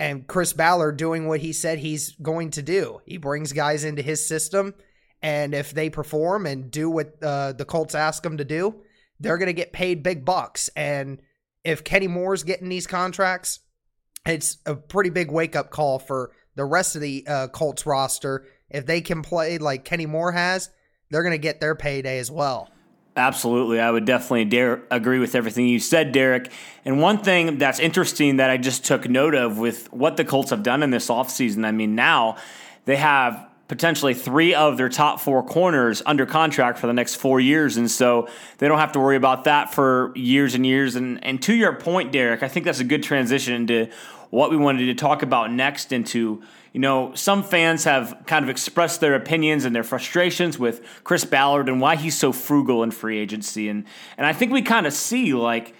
and 0.00 0.26
Chris 0.26 0.54
Ballard 0.54 0.96
doing 0.96 1.28
what 1.28 1.40
he 1.40 1.52
said 1.52 1.78
he's 1.78 2.16
going 2.22 2.50
to 2.52 2.62
do. 2.62 3.02
He 3.04 3.18
brings 3.18 3.52
guys 3.52 3.84
into 3.84 4.00
his 4.00 4.26
system, 4.26 4.74
and 5.22 5.54
if 5.54 5.72
they 5.72 5.90
perform 5.90 6.46
and 6.46 6.70
do 6.70 6.88
what 6.88 7.22
uh, 7.22 7.52
the 7.52 7.66
Colts 7.66 7.94
ask 7.94 8.22
them 8.22 8.38
to 8.38 8.44
do, 8.44 8.76
they're 9.20 9.36
going 9.36 9.48
to 9.48 9.52
get 9.52 9.74
paid 9.74 10.02
big 10.02 10.24
bucks. 10.24 10.70
And 10.74 11.20
if 11.64 11.84
Kenny 11.84 12.08
Moore's 12.08 12.44
getting 12.44 12.70
these 12.70 12.86
contracts, 12.86 13.60
it's 14.24 14.56
a 14.64 14.74
pretty 14.74 15.10
big 15.10 15.30
wake 15.30 15.54
up 15.54 15.70
call 15.70 15.98
for 15.98 16.32
the 16.56 16.64
rest 16.64 16.96
of 16.96 17.02
the 17.02 17.26
uh, 17.28 17.48
Colts 17.48 17.84
roster. 17.84 18.46
If 18.70 18.86
they 18.86 19.02
can 19.02 19.20
play 19.20 19.58
like 19.58 19.84
Kenny 19.84 20.06
Moore 20.06 20.32
has, 20.32 20.70
they're 21.10 21.22
going 21.22 21.32
to 21.32 21.38
get 21.38 21.60
their 21.60 21.74
payday 21.74 22.18
as 22.18 22.30
well. 22.30 22.70
Absolutely. 23.20 23.80
I 23.80 23.90
would 23.90 24.06
definitely 24.06 24.46
dare 24.46 24.80
agree 24.90 25.18
with 25.18 25.34
everything 25.34 25.66
you 25.66 25.78
said, 25.78 26.10
Derek. 26.12 26.50
And 26.86 27.02
one 27.02 27.18
thing 27.18 27.58
that's 27.58 27.78
interesting 27.78 28.38
that 28.38 28.48
I 28.48 28.56
just 28.56 28.82
took 28.82 29.06
note 29.10 29.34
of 29.34 29.58
with 29.58 29.92
what 29.92 30.16
the 30.16 30.24
Colts 30.24 30.48
have 30.48 30.62
done 30.62 30.82
in 30.82 30.90
this 30.90 31.08
offseason, 31.08 31.66
I 31.66 31.70
mean, 31.70 31.94
now 31.94 32.38
they 32.86 32.96
have 32.96 33.46
potentially 33.68 34.14
three 34.14 34.54
of 34.54 34.78
their 34.78 34.88
top 34.88 35.20
four 35.20 35.42
corners 35.42 36.02
under 36.06 36.24
contract 36.24 36.78
for 36.78 36.86
the 36.86 36.94
next 36.94 37.16
four 37.16 37.40
years. 37.40 37.76
And 37.76 37.90
so 37.90 38.26
they 38.56 38.66
don't 38.66 38.78
have 38.78 38.92
to 38.92 39.00
worry 39.00 39.16
about 39.16 39.44
that 39.44 39.74
for 39.74 40.12
years 40.16 40.54
and 40.54 40.64
years. 40.64 40.96
And, 40.96 41.22
and 41.22 41.42
to 41.42 41.54
your 41.54 41.74
point, 41.74 42.12
Derek, 42.12 42.42
I 42.42 42.48
think 42.48 42.64
that's 42.64 42.80
a 42.80 42.84
good 42.84 43.02
transition 43.02 43.52
into 43.52 43.90
what 44.30 44.50
we 44.50 44.56
wanted 44.56 44.86
to 44.86 44.94
talk 44.94 45.22
about 45.22 45.52
next 45.52 45.92
and 45.92 46.06
to 46.08 46.42
you 46.72 46.80
know, 46.80 47.12
some 47.14 47.42
fans 47.42 47.82
have 47.84 48.22
kind 48.26 48.44
of 48.44 48.48
expressed 48.48 49.00
their 49.00 49.16
opinions 49.16 49.64
and 49.64 49.74
their 49.74 49.82
frustrations 49.82 50.56
with 50.56 50.84
Chris 51.02 51.24
Ballard 51.24 51.68
and 51.68 51.80
why 51.80 51.96
he's 51.96 52.16
so 52.16 52.32
frugal 52.32 52.84
in 52.84 52.92
free 52.92 53.18
agency. 53.18 53.68
And 53.68 53.84
and 54.16 54.26
I 54.26 54.32
think 54.32 54.52
we 54.52 54.62
kind 54.62 54.86
of 54.86 54.92
see 54.92 55.34
like 55.34 55.74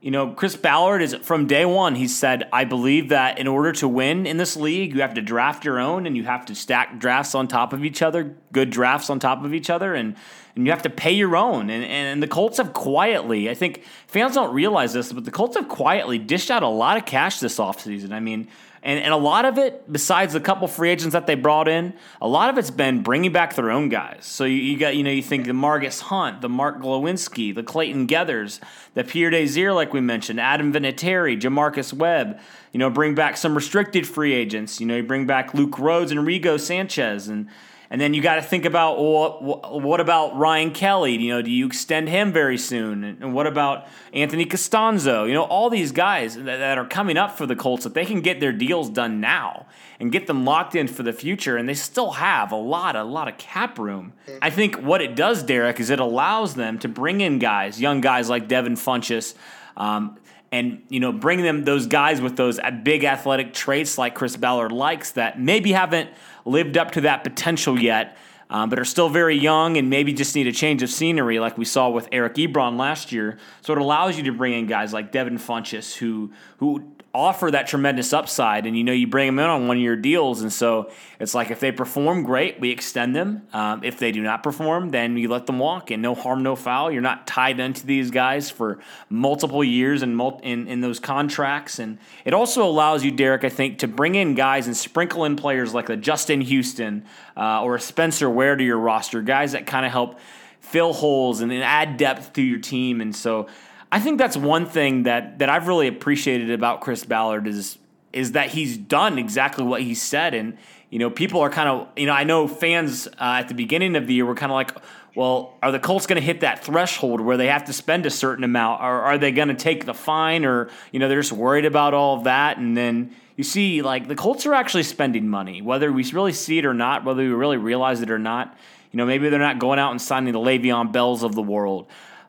you 0.00 0.10
know, 0.10 0.32
Chris 0.32 0.56
Ballard 0.56 1.02
is 1.02 1.14
from 1.16 1.46
day 1.46 1.66
one. 1.66 1.94
He 1.94 2.08
said, 2.08 2.48
I 2.54 2.64
believe 2.64 3.10
that 3.10 3.38
in 3.38 3.46
order 3.46 3.72
to 3.72 3.88
win 3.88 4.26
in 4.26 4.38
this 4.38 4.56
league, 4.56 4.94
you 4.94 5.02
have 5.02 5.12
to 5.12 5.20
draft 5.20 5.62
your 5.62 5.78
own 5.78 6.06
and 6.06 6.16
you 6.16 6.24
have 6.24 6.46
to 6.46 6.54
stack 6.54 6.98
drafts 6.98 7.34
on 7.34 7.48
top 7.48 7.74
of 7.74 7.84
each 7.84 8.00
other, 8.00 8.34
good 8.50 8.70
drafts 8.70 9.10
on 9.10 9.18
top 9.18 9.44
of 9.44 9.52
each 9.52 9.68
other, 9.68 9.94
and, 9.94 10.16
and 10.54 10.66
you 10.66 10.72
have 10.72 10.82
to 10.82 10.90
pay 10.90 11.12
your 11.12 11.36
own. 11.36 11.70
And, 11.70 11.84
and 11.84 12.22
the 12.22 12.28
Colts 12.28 12.58
have 12.58 12.72
quietly, 12.72 13.50
I 13.50 13.54
think 13.54 13.84
fans 14.06 14.34
don't 14.34 14.54
realize 14.54 14.92
this, 14.92 15.12
but 15.12 15.24
the 15.24 15.30
Colts 15.30 15.56
have 15.56 15.68
quietly 15.68 16.18
dished 16.18 16.50
out 16.50 16.62
a 16.62 16.68
lot 16.68 16.96
of 16.96 17.06
cash 17.06 17.40
this 17.40 17.58
offseason. 17.58 18.12
I 18.12 18.20
mean, 18.20 18.48
and, 18.82 18.98
and 18.98 19.12
a 19.12 19.16
lot 19.16 19.44
of 19.44 19.58
it, 19.58 19.92
besides 19.92 20.32
the 20.32 20.40
couple 20.40 20.66
free 20.66 20.88
agents 20.88 21.12
that 21.12 21.26
they 21.26 21.34
brought 21.34 21.68
in, 21.68 21.92
a 22.22 22.26
lot 22.26 22.48
of 22.48 22.56
it's 22.56 22.70
been 22.70 23.02
bringing 23.02 23.30
back 23.30 23.54
their 23.54 23.70
own 23.70 23.90
guys. 23.90 24.20
So 24.22 24.44
you, 24.44 24.56
you 24.56 24.78
got, 24.78 24.96
you 24.96 25.02
know, 25.02 25.10
you 25.10 25.22
think 25.22 25.44
the 25.46 25.52
Margus 25.52 26.00
Hunt, 26.00 26.40
the 26.40 26.48
Mark 26.48 26.80
Glowinski, 26.80 27.54
the 27.54 27.62
Clayton 27.62 28.06
Geathers, 28.06 28.58
the 28.94 29.04
Pierre 29.04 29.28
Desir, 29.30 29.72
like 29.74 29.92
we 29.92 30.00
mentioned, 30.00 30.40
Adam 30.40 30.72
Vinatieri, 30.72 31.38
J'Marcus 31.38 31.92
Webb. 31.92 32.40
You 32.72 32.78
know, 32.78 32.88
bring 32.88 33.14
back 33.14 33.36
some 33.36 33.54
restricted 33.54 34.06
free 34.06 34.32
agents. 34.32 34.80
You 34.80 34.86
know, 34.86 34.96
you 34.96 35.02
bring 35.02 35.26
back 35.26 35.52
Luke 35.52 35.78
Rhodes 35.78 36.10
and 36.10 36.20
Rigo 36.20 36.58
Sanchez 36.58 37.28
and 37.28 37.48
and 37.92 38.00
then 38.00 38.14
you 38.14 38.22
got 38.22 38.36
to 38.36 38.42
think 38.42 38.64
about 38.64 38.98
well, 38.98 39.60
what 39.82 40.00
about 40.00 40.36
Ryan 40.36 40.70
Kelly? 40.70 41.16
You 41.16 41.34
know, 41.34 41.42
do 41.42 41.50
you 41.50 41.66
extend 41.66 42.08
him 42.08 42.32
very 42.32 42.56
soon? 42.56 43.02
And 43.02 43.34
what 43.34 43.48
about 43.48 43.88
Anthony 44.12 44.46
Castonzo? 44.46 45.26
You 45.26 45.34
know, 45.34 45.42
all 45.42 45.70
these 45.70 45.90
guys 45.90 46.36
that 46.36 46.78
are 46.78 46.86
coming 46.86 47.16
up 47.16 47.36
for 47.36 47.46
the 47.46 47.56
Colts 47.56 47.82
that 47.82 47.94
they 47.94 48.04
can 48.04 48.20
get 48.20 48.38
their 48.38 48.52
deals 48.52 48.88
done 48.88 49.20
now 49.20 49.66
and 49.98 50.12
get 50.12 50.28
them 50.28 50.44
locked 50.44 50.76
in 50.76 50.86
for 50.86 51.02
the 51.02 51.12
future, 51.12 51.56
and 51.56 51.68
they 51.68 51.74
still 51.74 52.12
have 52.12 52.52
a 52.52 52.56
lot, 52.56 52.94
a 52.94 53.02
lot 53.02 53.26
of 53.26 53.36
cap 53.38 53.76
room. 53.76 54.12
I 54.40 54.50
think 54.50 54.76
what 54.76 55.02
it 55.02 55.16
does, 55.16 55.42
Derek, 55.42 55.80
is 55.80 55.90
it 55.90 55.98
allows 55.98 56.54
them 56.54 56.78
to 56.78 56.88
bring 56.88 57.20
in 57.20 57.40
guys, 57.40 57.80
young 57.80 58.00
guys 58.00 58.30
like 58.30 58.46
Devin 58.46 58.76
Funchess. 58.76 59.34
Um, 59.76 60.16
and 60.52 60.82
you 60.88 60.98
know 60.98 61.12
bring 61.12 61.42
them 61.42 61.64
those 61.64 61.86
guys 61.86 62.20
with 62.20 62.36
those 62.36 62.58
big 62.82 63.04
athletic 63.04 63.54
traits 63.54 63.98
like 63.98 64.14
Chris 64.14 64.36
Ballard 64.36 64.72
likes 64.72 65.12
that 65.12 65.40
maybe 65.40 65.72
haven't 65.72 66.10
lived 66.44 66.76
up 66.76 66.92
to 66.92 67.02
that 67.02 67.24
potential 67.24 67.78
yet, 67.78 68.16
um, 68.50 68.68
but 68.68 68.78
are 68.78 68.84
still 68.84 69.08
very 69.08 69.38
young 69.38 69.76
and 69.76 69.88
maybe 69.88 70.12
just 70.12 70.34
need 70.34 70.46
a 70.48 70.52
change 70.52 70.82
of 70.82 70.90
scenery, 70.90 71.38
like 71.38 71.56
we 71.56 71.64
saw 71.64 71.88
with 71.88 72.08
Eric 72.12 72.34
Ebron 72.34 72.76
last 72.76 73.12
year. 73.12 73.38
So 73.62 73.72
it 73.72 73.78
allows 73.78 74.16
you 74.18 74.24
to 74.24 74.32
bring 74.32 74.52
in 74.52 74.66
guys 74.66 74.92
like 74.92 75.12
Devin 75.12 75.38
Funchess, 75.38 75.96
who 75.96 76.32
who 76.58 76.92
offer 77.12 77.50
that 77.50 77.66
tremendous 77.66 78.12
upside. 78.12 78.66
And 78.66 78.76
you 78.76 78.84
know, 78.84 78.92
you 78.92 79.06
bring 79.06 79.26
them 79.26 79.38
in 79.40 79.46
on 79.46 79.66
one 79.66 79.76
of 79.76 79.82
your 79.82 79.96
deals. 79.96 80.42
And 80.42 80.52
so 80.52 80.90
it's 81.18 81.34
like 81.34 81.50
if 81.50 81.58
they 81.58 81.72
perform 81.72 82.22
great, 82.22 82.60
we 82.60 82.70
extend 82.70 83.16
them. 83.16 83.42
Um, 83.52 83.82
if 83.82 83.98
they 83.98 84.12
do 84.12 84.22
not 84.22 84.42
perform, 84.42 84.90
then 84.90 85.16
you 85.16 85.28
let 85.28 85.46
them 85.46 85.58
walk 85.58 85.90
and 85.90 86.02
no 86.02 86.14
harm, 86.14 86.42
no 86.42 86.54
foul. 86.54 86.92
You're 86.92 87.02
not 87.02 87.26
tied 87.26 87.58
into 87.58 87.84
these 87.84 88.10
guys 88.10 88.48
for 88.48 88.78
multiple 89.08 89.64
years 89.64 90.02
and 90.02 90.16
mul- 90.16 90.40
in, 90.44 90.68
in 90.68 90.80
those 90.80 91.00
contracts. 91.00 91.80
And 91.80 91.98
it 92.24 92.32
also 92.32 92.64
allows 92.64 93.04
you, 93.04 93.10
Derek, 93.10 93.42
I 93.42 93.48
think, 93.48 93.78
to 93.78 93.88
bring 93.88 94.14
in 94.14 94.34
guys 94.34 94.66
and 94.66 94.76
sprinkle 94.76 95.24
in 95.24 95.34
players 95.34 95.74
like 95.74 95.86
the 95.86 95.96
Justin 95.96 96.40
Houston 96.42 97.04
uh, 97.40 97.62
or 97.62 97.74
a 97.76 97.80
Spencer 97.80 98.28
Ware 98.28 98.54
to 98.54 98.62
your 98.62 98.78
roster, 98.78 99.22
guys 99.22 99.52
that 99.52 99.66
kind 99.66 99.86
of 99.86 99.90
help 99.90 100.18
fill 100.60 100.92
holes 100.92 101.40
and, 101.40 101.50
add 101.52 101.96
depth 101.96 102.34
to 102.34 102.42
your 102.42 102.58
team. 102.58 103.00
And 103.00 103.16
so 103.16 103.48
I 103.90 103.98
think 103.98 104.18
that's 104.18 104.36
one 104.36 104.66
thing 104.66 105.04
that 105.04 105.38
that 105.38 105.48
I've 105.48 105.66
really 105.66 105.88
appreciated 105.88 106.50
about 106.50 106.82
Chris 106.82 107.04
Ballard 107.04 107.46
is 107.46 107.78
is 108.12 108.32
that 108.32 108.48
he's 108.48 108.76
done 108.76 109.18
exactly 109.18 109.64
what 109.64 109.80
he 109.80 109.94
said, 109.94 110.34
and 110.34 110.58
you 110.90 110.98
know 110.98 111.10
people 111.10 111.40
are 111.40 111.50
kind 111.50 111.68
of 111.68 111.88
you 111.96 112.06
know 112.06 112.12
I 112.12 112.24
know 112.24 112.46
fans 112.46 113.08
uh, 113.08 113.40
at 113.40 113.48
the 113.48 113.54
beginning 113.54 113.96
of 113.96 114.06
the 114.06 114.14
year 114.14 114.26
were 114.26 114.34
kind 114.34 114.52
of 114.52 114.54
like, 114.54 114.76
well, 115.14 115.56
are 115.62 115.72
the 115.72 115.80
Colts 115.80 116.06
going 116.06 116.20
to 116.20 116.24
hit 116.24 116.40
that 116.40 116.62
threshold 116.64 117.20
where 117.20 117.36
they 117.36 117.46
have 117.46 117.64
to 117.64 117.72
spend 117.72 118.06
a 118.06 118.10
certain 118.10 118.44
amount, 118.44 118.82
or 118.82 119.00
are 119.02 119.18
they 119.18 119.32
going 119.32 119.48
to 119.48 119.54
take 119.54 119.86
the 119.86 119.94
fine, 119.94 120.44
or 120.44 120.68
you 120.92 121.00
know 121.00 121.08
they're 121.08 121.20
just 121.20 121.32
worried 121.32 121.64
about 121.64 121.94
all 121.94 122.18
of 122.18 122.24
that, 122.24 122.58
and 122.58 122.76
then 122.76 123.12
you 123.40 123.44
see 123.44 123.80
like 123.80 124.06
the 124.06 124.14
Colts 124.14 124.44
are 124.44 124.52
actually 124.52 124.82
spending 124.82 125.26
money, 125.26 125.62
whether 125.62 125.90
we 125.90 126.04
really 126.12 126.34
see 126.34 126.58
it 126.58 126.66
or 126.66 126.74
not, 126.74 127.06
whether 127.06 127.22
we 127.22 127.28
really 127.30 127.56
realize 127.56 128.02
it 128.02 128.10
or 128.10 128.18
not. 128.18 128.54
You 128.92 128.98
know, 128.98 129.06
maybe 129.06 129.30
they're 129.30 129.38
not 129.38 129.58
going 129.58 129.78
out 129.78 129.92
and 129.92 130.02
signing 130.02 130.34
the 130.34 130.38
Le'Veon 130.38 130.92
Bells 130.92 131.22
of 131.22 131.34
the 131.34 131.40
world. 131.40 131.86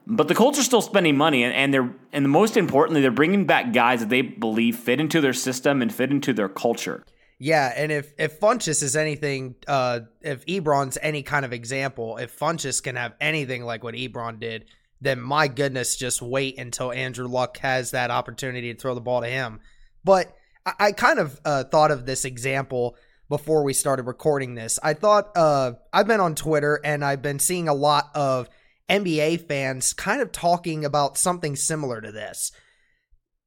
But 0.07 0.29
the 0.29 0.35
Colts 0.35 0.57
are 0.57 0.63
still 0.63 0.81
spending 0.81 1.17
money, 1.17 1.43
and, 1.43 1.53
and 1.53 1.73
they're 1.73 1.93
and 2.13 2.29
most 2.29 2.55
importantly, 2.55 3.01
they're 3.01 3.11
bringing 3.11 3.45
back 3.45 3.73
guys 3.73 3.99
that 3.99 4.07
they 4.07 4.21
believe 4.21 4.77
fit 4.77 5.01
into 5.01 5.19
their 5.19 5.33
system 5.33 5.81
and 5.81 5.93
fit 5.93 6.11
into 6.11 6.31
their 6.31 6.47
culture. 6.47 7.03
Yeah, 7.39 7.73
and 7.75 7.91
if 7.91 8.13
if 8.17 8.39
Funchess 8.39 8.81
is 8.81 8.95
anything, 8.95 9.55
uh, 9.67 9.99
if 10.21 10.45
Ebron's 10.45 10.97
any 11.01 11.23
kind 11.23 11.43
of 11.43 11.51
example, 11.51 12.15
if 12.17 12.39
Funchess 12.39 12.81
can 12.81 12.95
have 12.95 13.15
anything 13.19 13.65
like 13.65 13.83
what 13.83 13.95
Ebron 13.95 14.39
did, 14.39 14.63
then 15.01 15.19
my 15.19 15.49
goodness, 15.49 15.97
just 15.97 16.21
wait 16.21 16.57
until 16.57 16.93
Andrew 16.93 17.27
Luck 17.27 17.57
has 17.57 17.91
that 17.91 18.11
opportunity 18.11 18.73
to 18.73 18.79
throw 18.79 18.95
the 18.95 19.01
ball 19.01 19.19
to 19.21 19.27
him. 19.27 19.59
But 20.05 20.33
I, 20.65 20.73
I 20.79 20.91
kind 20.91 21.19
of 21.19 21.39
uh, 21.45 21.63
thought 21.65 21.91
of 21.91 22.05
this 22.05 22.25
example 22.25 22.95
before 23.29 23.63
we 23.63 23.73
started 23.73 24.03
recording 24.03 24.55
this. 24.55 24.77
I 24.83 24.93
thought 24.93 25.31
uh, 25.35 25.73
I've 25.93 26.07
been 26.07 26.19
on 26.19 26.35
Twitter 26.35 26.81
and 26.83 27.03
I've 27.03 27.21
been 27.21 27.39
seeing 27.39 27.69
a 27.69 27.73
lot 27.73 28.09
of 28.13 28.49
NBA 28.89 29.47
fans 29.47 29.93
kind 29.93 30.21
of 30.21 30.33
talking 30.33 30.83
about 30.83 31.17
something 31.17 31.55
similar 31.55 32.01
to 32.01 32.11
this. 32.11 32.51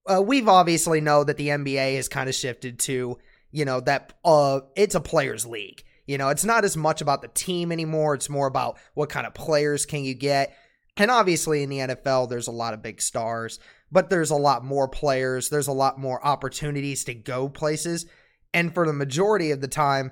Uh, 0.06 0.22
we've 0.22 0.48
obviously 0.48 1.00
know 1.00 1.22
that 1.24 1.36
the 1.36 1.48
NBA 1.48 1.96
has 1.96 2.08
kind 2.08 2.28
of 2.28 2.34
shifted 2.34 2.78
to, 2.80 3.18
you 3.50 3.64
know, 3.64 3.80
that 3.80 4.14
uh, 4.24 4.60
it's 4.74 4.94
a 4.94 5.00
players' 5.00 5.46
league. 5.46 5.82
You 6.06 6.18
know, 6.18 6.28
it's 6.28 6.44
not 6.44 6.64
as 6.64 6.76
much 6.76 7.00
about 7.00 7.22
the 7.22 7.28
team 7.28 7.72
anymore. 7.72 8.14
It's 8.14 8.28
more 8.28 8.46
about 8.46 8.78
what 8.94 9.08
kind 9.08 9.26
of 9.26 9.34
players 9.34 9.86
can 9.86 10.04
you 10.04 10.14
get. 10.14 10.54
And 10.96 11.10
obviously 11.10 11.62
in 11.62 11.70
the 11.70 11.78
NFL, 11.78 12.28
there's 12.28 12.46
a 12.46 12.52
lot 12.52 12.74
of 12.74 12.82
big 12.82 13.02
stars, 13.02 13.58
but 13.94 14.10
there's 14.10 14.32
a 14.32 14.36
lot 14.36 14.64
more 14.64 14.88
players. 14.88 15.48
There's 15.48 15.68
a 15.68 15.72
lot 15.72 16.00
more 16.00 16.22
opportunities 16.26 17.04
to 17.04 17.14
go 17.14 17.48
places. 17.48 18.06
And 18.52 18.74
for 18.74 18.88
the 18.88 18.92
majority 18.92 19.52
of 19.52 19.60
the 19.60 19.68
time, 19.68 20.10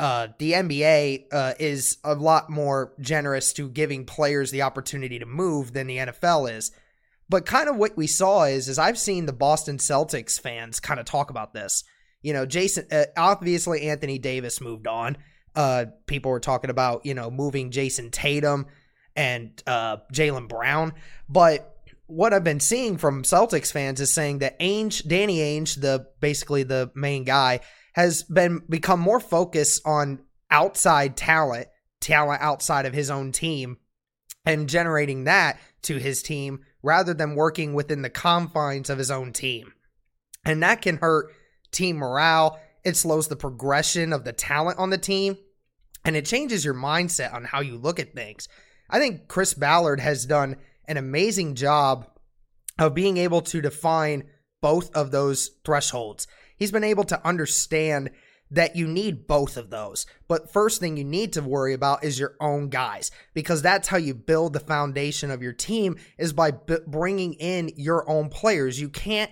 uh, 0.00 0.28
the 0.40 0.52
NBA 0.52 1.26
uh, 1.32 1.54
is 1.60 1.98
a 2.02 2.16
lot 2.16 2.50
more 2.50 2.92
generous 2.98 3.52
to 3.52 3.68
giving 3.68 4.04
players 4.04 4.50
the 4.50 4.62
opportunity 4.62 5.20
to 5.20 5.26
move 5.26 5.72
than 5.72 5.86
the 5.86 5.98
NFL 5.98 6.52
is. 6.52 6.72
But 7.28 7.46
kind 7.46 7.68
of 7.68 7.76
what 7.76 7.96
we 7.96 8.08
saw 8.08 8.46
is, 8.46 8.68
is 8.68 8.80
I've 8.80 8.98
seen 8.98 9.26
the 9.26 9.32
Boston 9.32 9.78
Celtics 9.78 10.40
fans 10.40 10.80
kind 10.80 10.98
of 10.98 11.06
talk 11.06 11.30
about 11.30 11.54
this. 11.54 11.84
You 12.20 12.32
know, 12.32 12.46
Jason, 12.46 12.88
uh, 12.90 13.04
obviously 13.16 13.82
Anthony 13.82 14.18
Davis 14.18 14.60
moved 14.60 14.88
on. 14.88 15.18
Uh, 15.54 15.84
people 16.06 16.32
were 16.32 16.40
talking 16.40 16.70
about 16.70 17.06
you 17.06 17.14
know 17.14 17.30
moving 17.30 17.70
Jayson 17.70 18.10
Tatum 18.10 18.66
and 19.14 19.62
uh, 19.68 19.98
Jaylen 20.12 20.48
Brown, 20.48 20.94
but 21.28 21.73
what 22.06 22.32
I've 22.32 22.44
been 22.44 22.60
seeing 22.60 22.96
from 22.96 23.22
Celtics 23.22 23.72
fans 23.72 24.00
is 24.00 24.12
saying 24.12 24.40
that 24.40 24.58
Ainge, 24.60 25.06
Danny 25.06 25.38
Ainge, 25.38 25.80
the 25.80 26.06
basically 26.20 26.62
the 26.62 26.90
main 26.94 27.24
guy, 27.24 27.60
has 27.94 28.22
been 28.22 28.62
become 28.68 29.00
more 29.00 29.20
focused 29.20 29.82
on 29.86 30.20
outside 30.50 31.16
talent, 31.16 31.68
talent 32.00 32.42
outside 32.42 32.86
of 32.86 32.92
his 32.92 33.10
own 33.10 33.32
team, 33.32 33.78
and 34.44 34.68
generating 34.68 35.24
that 35.24 35.58
to 35.82 35.98
his 35.98 36.22
team 36.22 36.60
rather 36.82 37.14
than 37.14 37.34
working 37.34 37.74
within 37.74 38.02
the 38.02 38.10
confines 38.10 38.90
of 38.90 38.98
his 38.98 39.10
own 39.10 39.32
team. 39.32 39.72
And 40.44 40.62
that 40.62 40.82
can 40.82 40.98
hurt 40.98 41.32
team 41.70 41.96
morale. 41.96 42.60
It 42.84 42.96
slows 42.96 43.28
the 43.28 43.36
progression 43.36 44.12
of 44.12 44.24
the 44.24 44.32
talent 44.32 44.78
on 44.78 44.90
the 44.90 44.98
team 44.98 45.38
and 46.04 46.16
it 46.16 46.26
changes 46.26 46.64
your 46.64 46.74
mindset 46.74 47.32
on 47.32 47.44
how 47.44 47.60
you 47.60 47.76
look 47.76 47.98
at 47.98 48.14
things. 48.14 48.48
I 48.90 48.98
think 48.98 49.28
Chris 49.28 49.54
Ballard 49.54 50.00
has 50.00 50.26
done 50.26 50.56
an 50.88 50.96
amazing 50.96 51.54
job 51.54 52.06
of 52.78 52.94
being 52.94 53.16
able 53.16 53.40
to 53.40 53.60
define 53.60 54.24
both 54.60 54.94
of 54.96 55.10
those 55.10 55.50
thresholds 55.64 56.26
he's 56.56 56.72
been 56.72 56.84
able 56.84 57.04
to 57.04 57.26
understand 57.26 58.10
that 58.50 58.76
you 58.76 58.86
need 58.86 59.26
both 59.26 59.56
of 59.56 59.70
those. 59.70 60.06
But 60.28 60.52
first 60.52 60.78
thing 60.78 60.96
you 60.96 61.04
need 61.04 61.32
to 61.32 61.42
worry 61.42 61.72
about 61.72 62.04
is 62.04 62.18
your 62.18 62.36
own 62.40 62.68
guys 62.68 63.10
because 63.32 63.62
that's 63.62 63.88
how 63.88 63.96
you 63.96 64.14
build 64.14 64.52
the 64.52 64.60
foundation 64.60 65.30
of 65.30 65.42
your 65.42 65.52
team 65.52 65.96
is 66.18 66.32
by 66.32 66.52
b- 66.52 66.76
bringing 66.86 67.34
in 67.34 67.70
your 67.76 68.08
own 68.08 68.28
players. 68.28 68.80
You 68.80 68.90
can't 68.90 69.30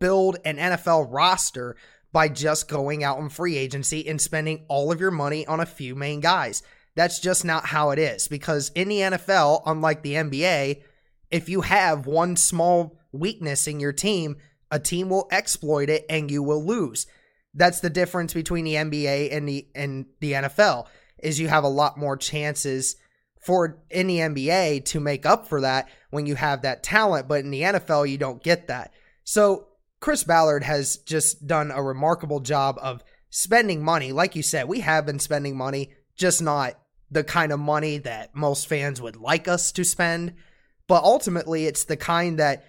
build 0.00 0.38
an 0.44 0.56
NFL 0.56 1.08
roster 1.10 1.76
by 2.12 2.28
just 2.28 2.68
going 2.68 3.04
out 3.04 3.18
in 3.18 3.28
free 3.28 3.56
agency 3.56 4.06
and 4.06 4.20
spending 4.20 4.64
all 4.68 4.92
of 4.92 5.00
your 5.00 5.10
money 5.10 5.46
on 5.46 5.60
a 5.60 5.66
few 5.66 5.94
main 5.94 6.20
guys. 6.20 6.62
That's 6.94 7.20
just 7.20 7.44
not 7.44 7.66
how 7.66 7.90
it 7.90 7.98
is 7.98 8.28
because 8.28 8.70
in 8.74 8.88
the 8.88 8.98
NFL, 8.98 9.62
unlike 9.66 10.02
the 10.02 10.14
NBA, 10.14 10.82
if 11.30 11.48
you 11.48 11.62
have 11.62 12.06
one 12.06 12.36
small 12.36 12.98
weakness 13.12 13.66
in 13.66 13.80
your 13.80 13.92
team, 13.92 14.36
a 14.70 14.78
team 14.78 15.08
will 15.08 15.28
exploit 15.30 15.88
it 15.88 16.04
and 16.08 16.30
you 16.30 16.42
will 16.42 16.64
lose. 16.64 17.06
That's 17.54 17.80
the 17.80 17.90
difference 17.90 18.34
between 18.34 18.64
the 18.64 18.74
NBA 18.74 19.34
and 19.34 19.48
the 19.48 19.66
and 19.74 20.06
the 20.20 20.32
NFL 20.32 20.86
is 21.18 21.40
you 21.40 21.48
have 21.48 21.64
a 21.64 21.68
lot 21.68 21.98
more 21.98 22.16
chances 22.16 22.96
for 23.44 23.78
in 23.90 24.06
the 24.06 24.18
NBA 24.18 24.84
to 24.86 25.00
make 25.00 25.26
up 25.26 25.48
for 25.48 25.62
that 25.62 25.88
when 26.10 26.26
you 26.26 26.34
have 26.34 26.62
that 26.62 26.82
talent, 26.82 27.28
but 27.28 27.40
in 27.40 27.50
the 27.50 27.62
NFL 27.62 28.08
you 28.08 28.18
don't 28.18 28.42
get 28.42 28.68
that. 28.68 28.92
So 29.24 29.68
Chris 30.00 30.24
Ballard 30.24 30.64
has 30.64 30.98
just 30.98 31.46
done 31.46 31.70
a 31.70 31.82
remarkable 31.82 32.40
job 32.40 32.78
of 32.80 33.02
spending 33.30 33.82
money. 33.82 34.12
Like 34.12 34.36
you 34.36 34.42
said, 34.42 34.68
we 34.68 34.80
have 34.80 35.06
been 35.06 35.18
spending 35.18 35.56
money, 35.56 35.92
just 36.16 36.40
not 36.40 36.78
the 37.10 37.24
kind 37.24 37.52
of 37.52 37.58
money 37.58 37.98
that 37.98 38.34
most 38.34 38.68
fans 38.68 39.00
would 39.00 39.16
like 39.16 39.48
us 39.48 39.72
to 39.72 39.84
spend. 39.84 40.34
But 40.88 41.04
ultimately, 41.04 41.66
it's 41.66 41.84
the 41.84 41.96
kind 41.96 42.38
that 42.40 42.64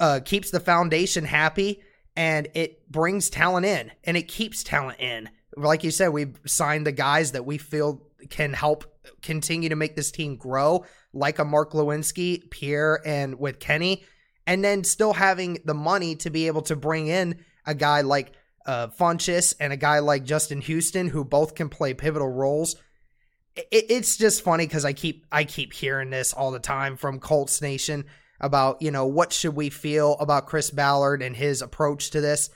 uh, 0.00 0.20
keeps 0.24 0.50
the 0.50 0.60
foundation 0.60 1.24
happy 1.24 1.82
and 2.16 2.48
it 2.54 2.90
brings 2.90 3.30
talent 3.30 3.66
in 3.66 3.92
and 4.04 4.16
it 4.16 4.28
keeps 4.28 4.64
talent 4.64 4.98
in. 4.98 5.28
Like 5.56 5.84
you 5.84 5.90
said, 5.90 6.08
we've 6.08 6.38
signed 6.46 6.86
the 6.86 6.92
guys 6.92 7.32
that 7.32 7.44
we 7.44 7.58
feel 7.58 8.02
can 8.30 8.52
help 8.52 8.84
continue 9.22 9.68
to 9.68 9.76
make 9.76 9.96
this 9.96 10.10
team 10.10 10.36
grow, 10.36 10.84
like 11.12 11.38
a 11.38 11.44
Mark 11.44 11.72
Glowinski, 11.72 12.50
Pierre, 12.50 13.00
and 13.06 13.38
with 13.38 13.58
Kenny, 13.58 14.04
and 14.46 14.64
then 14.64 14.84
still 14.84 15.12
having 15.12 15.58
the 15.64 15.74
money 15.74 16.16
to 16.16 16.30
be 16.30 16.46
able 16.46 16.62
to 16.62 16.76
bring 16.76 17.08
in 17.08 17.44
a 17.66 17.74
guy 17.74 18.02
like 18.02 18.32
uh, 18.66 18.88
Funchess 18.88 19.54
and 19.58 19.72
a 19.72 19.76
guy 19.76 19.98
like 19.98 20.24
Justin 20.24 20.60
Houston, 20.60 21.08
who 21.08 21.24
both 21.24 21.54
can 21.54 21.68
play 21.68 21.94
pivotal 21.94 22.28
roles. 22.28 22.76
It, 23.56 23.86
it's 23.90 24.16
just 24.16 24.42
funny 24.42 24.66
because 24.66 24.84
I 24.84 24.92
keep 24.92 25.26
I 25.30 25.44
keep 25.44 25.72
hearing 25.72 26.10
this 26.10 26.32
all 26.32 26.50
the 26.50 26.58
time 26.58 26.96
from 26.96 27.18
Colts 27.18 27.60
Nation 27.62 28.04
about, 28.40 28.80
you 28.80 28.90
know, 28.90 29.06
what 29.06 29.32
should 29.32 29.54
we 29.54 29.68
feel 29.68 30.16
about 30.18 30.46
Chris 30.46 30.70
Ballard 30.70 31.22
and 31.22 31.36
his 31.36 31.62
approach 31.62 32.10
to 32.10 32.20
this. 32.20 32.50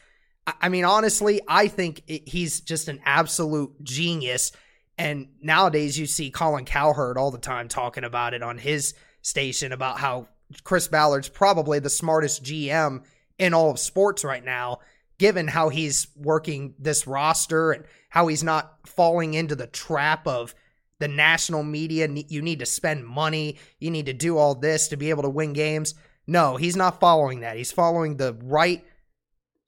I 0.47 0.69
mean, 0.69 0.85
honestly, 0.85 1.41
I 1.49 1.69
think 1.69 2.03
he's 2.07 2.61
just 2.61 2.89
an 2.89 3.01
absolute 3.05 3.83
genius. 3.83 4.53
And 4.99 5.29
nowadays, 5.41 5.99
you 5.99 6.07
see 6.07 6.31
Colin 6.31 6.65
Cowherd 6.65 7.17
all 7.17 7.31
the 7.31 7.39
time 7.39 7.69
talking 7.69 8.05
about 8.05 8.35
it 8.35 8.43
on 8.43 8.59
his 8.59 8.95
station 9.23 9.73
about 9.73 9.99
how 9.99 10.29
Chris 10.63 10.87
Ballard's 10.89 11.29
probably 11.29 11.79
the 11.79 11.91
smartest 11.91 12.45
GM 12.45 13.05
in 13.39 13.55
all 13.55 13.71
of 13.71 13.79
sports 13.79 14.23
right 14.23 14.45
now, 14.45 14.81
given 15.19 15.49
how 15.49 15.71
he's 15.71 16.09
working 16.15 16.75
this 16.79 17.07
roster 17.07 17.73
and 17.73 17.85
how 18.11 18.27
he's 18.27 18.45
not 18.45 18.87
falling 18.87 19.35
into 19.35 19.57
the 19.57 19.67
trap 19.67 20.27
of 20.27 20.55
the 21.04 21.08
national 21.08 21.62
media. 21.62 22.08
You 22.08 22.40
need 22.40 22.61
to 22.61 22.66
spend 22.66 23.04
money. 23.04 23.58
You 23.78 23.90
need 23.90 24.06
to 24.06 24.14
do 24.14 24.38
all 24.38 24.54
this 24.54 24.88
to 24.88 24.96
be 24.96 25.11
able 25.11 25.25
to 25.25 25.28
win 25.28 25.52
games. 25.52 25.94
No, 26.26 26.56
he's 26.56 26.76
not 26.76 26.99
following 26.99 27.40
that. 27.40 27.58
He's 27.58 27.73
following 27.73 28.17
the 28.17 28.34
right 28.43 28.82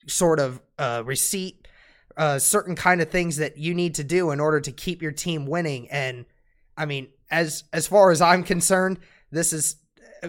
sort 0.07 0.39
of 0.39 0.59
uh, 0.79 1.03
receipt, 1.05 1.67
uh, 2.17 2.39
certain 2.39 2.75
kind 2.75 3.01
of 3.01 3.11
things 3.11 3.37
that 3.37 3.59
you 3.59 3.75
need 3.75 3.93
to 3.95 4.03
do 4.03 4.31
in 4.31 4.39
order 4.39 4.59
to 4.59 4.71
keep 4.71 5.03
your 5.03 5.11
team 5.11 5.45
winning. 5.45 5.91
And 5.91 6.25
I 6.75 6.87
mean, 6.87 7.09
as 7.29 7.65
as 7.71 7.85
far 7.85 8.09
as 8.09 8.19
I'm 8.19 8.41
concerned, 8.41 8.97
this 9.29 9.53
is 9.53 9.75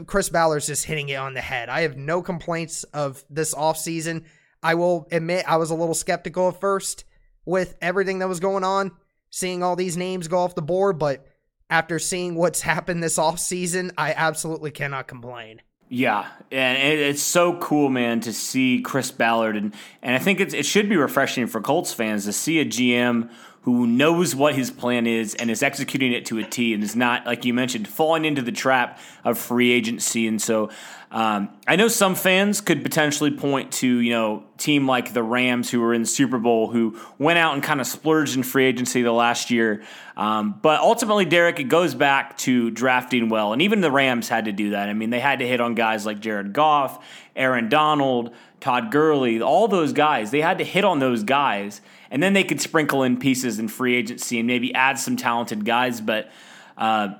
Chris 0.06 0.28
Ballard's 0.28 0.66
just 0.66 0.84
hitting 0.84 1.08
it 1.08 1.14
on 1.14 1.32
the 1.32 1.40
head. 1.40 1.70
I 1.70 1.80
have 1.82 1.96
no 1.96 2.20
complaints 2.20 2.84
of 2.84 3.24
this 3.30 3.54
offseason. 3.54 4.24
I 4.62 4.74
will 4.74 5.08
admit 5.10 5.46
I 5.48 5.56
was 5.56 5.70
a 5.70 5.74
little 5.74 5.94
skeptical 5.94 6.48
at 6.48 6.60
first 6.60 7.04
with 7.46 7.78
everything 7.80 8.18
that 8.18 8.28
was 8.28 8.40
going 8.40 8.64
on 8.64 8.90
seeing 9.30 9.62
all 9.62 9.76
these 9.76 9.96
names 9.96 10.28
go 10.28 10.38
off 10.38 10.54
the 10.54 10.62
board, 10.62 10.98
but 10.98 11.26
after 11.70 11.98
seeing 11.98 12.34
what's 12.34 12.60
happened 12.62 13.02
this 13.02 13.18
off 13.18 13.38
season, 13.38 13.92
I 13.96 14.12
absolutely 14.12 14.70
cannot 14.70 15.08
complain. 15.08 15.62
Yeah, 15.90 16.26
and 16.52 16.76
it's 16.76 17.22
so 17.22 17.58
cool, 17.58 17.88
man, 17.88 18.20
to 18.20 18.32
see 18.34 18.82
Chris 18.82 19.10
Ballard, 19.10 19.56
and 19.56 19.74
and 20.02 20.14
I 20.14 20.18
think 20.18 20.38
it 20.38 20.66
should 20.66 20.86
be 20.86 20.96
refreshing 20.96 21.46
for 21.46 21.62
Colts 21.62 21.94
fans 21.94 22.26
to 22.26 22.32
see 22.32 22.60
a 22.60 22.66
GM 22.66 23.30
who 23.62 23.86
knows 23.86 24.34
what 24.34 24.54
his 24.54 24.70
plan 24.70 25.06
is 25.06 25.34
and 25.34 25.50
is 25.50 25.62
executing 25.62 26.12
it 26.12 26.24
to 26.26 26.38
a 26.38 26.44
T 26.44 26.72
and 26.72 26.82
is 26.82 26.96
not, 26.96 27.26
like 27.26 27.44
you 27.44 27.52
mentioned, 27.52 27.86
falling 27.86 28.24
into 28.24 28.40
the 28.40 28.52
trap 28.52 28.98
of 29.24 29.36
free 29.36 29.72
agency. 29.72 30.26
And 30.26 30.40
so 30.40 30.70
um, 31.10 31.50
I 31.66 31.76
know 31.76 31.88
some 31.88 32.14
fans 32.14 32.60
could 32.60 32.82
potentially 32.82 33.30
point 33.30 33.72
to, 33.74 33.86
you 33.86 34.10
know, 34.10 34.44
team 34.58 34.86
like 34.86 35.12
the 35.12 35.22
Rams 35.22 35.70
who 35.70 35.80
were 35.80 35.92
in 35.92 36.04
Super 36.04 36.38
Bowl 36.38 36.68
who 36.68 36.98
went 37.18 37.38
out 37.38 37.54
and 37.54 37.62
kind 37.62 37.80
of 37.80 37.86
splurged 37.86 38.36
in 38.36 38.42
free 38.42 38.64
agency 38.64 39.02
the 39.02 39.12
last 39.12 39.50
year. 39.50 39.82
Um, 40.16 40.58
but 40.62 40.80
ultimately, 40.80 41.24
Derek, 41.24 41.60
it 41.60 41.64
goes 41.64 41.94
back 41.94 42.36
to 42.38 42.70
drafting 42.70 43.28
well. 43.28 43.52
And 43.52 43.62
even 43.62 43.80
the 43.80 43.90
Rams 43.90 44.28
had 44.28 44.46
to 44.46 44.52
do 44.52 44.70
that. 44.70 44.88
I 44.88 44.92
mean, 44.92 45.10
they 45.10 45.20
had 45.20 45.38
to 45.38 45.46
hit 45.46 45.60
on 45.60 45.74
guys 45.74 46.06
like 46.06 46.20
Jared 46.20 46.52
Goff, 46.52 47.04
Aaron 47.34 47.68
Donald, 47.68 48.34
Todd 48.60 48.90
Gurley, 48.90 49.40
all 49.40 49.68
those 49.68 49.92
guys. 49.92 50.30
They 50.30 50.40
had 50.40 50.58
to 50.58 50.64
hit 50.64 50.84
on 50.84 50.98
those 50.98 51.22
guys 51.22 51.80
and 52.10 52.22
then 52.22 52.32
they 52.32 52.44
could 52.44 52.60
sprinkle 52.60 53.02
in 53.02 53.18
pieces 53.18 53.58
in 53.58 53.68
free 53.68 53.96
agency 53.96 54.38
and 54.38 54.46
maybe 54.46 54.74
add 54.74 54.98
some 54.98 55.16
talented 55.16 55.64
guys. 55.64 56.00
But 56.00 56.30
uh, 56.76 57.14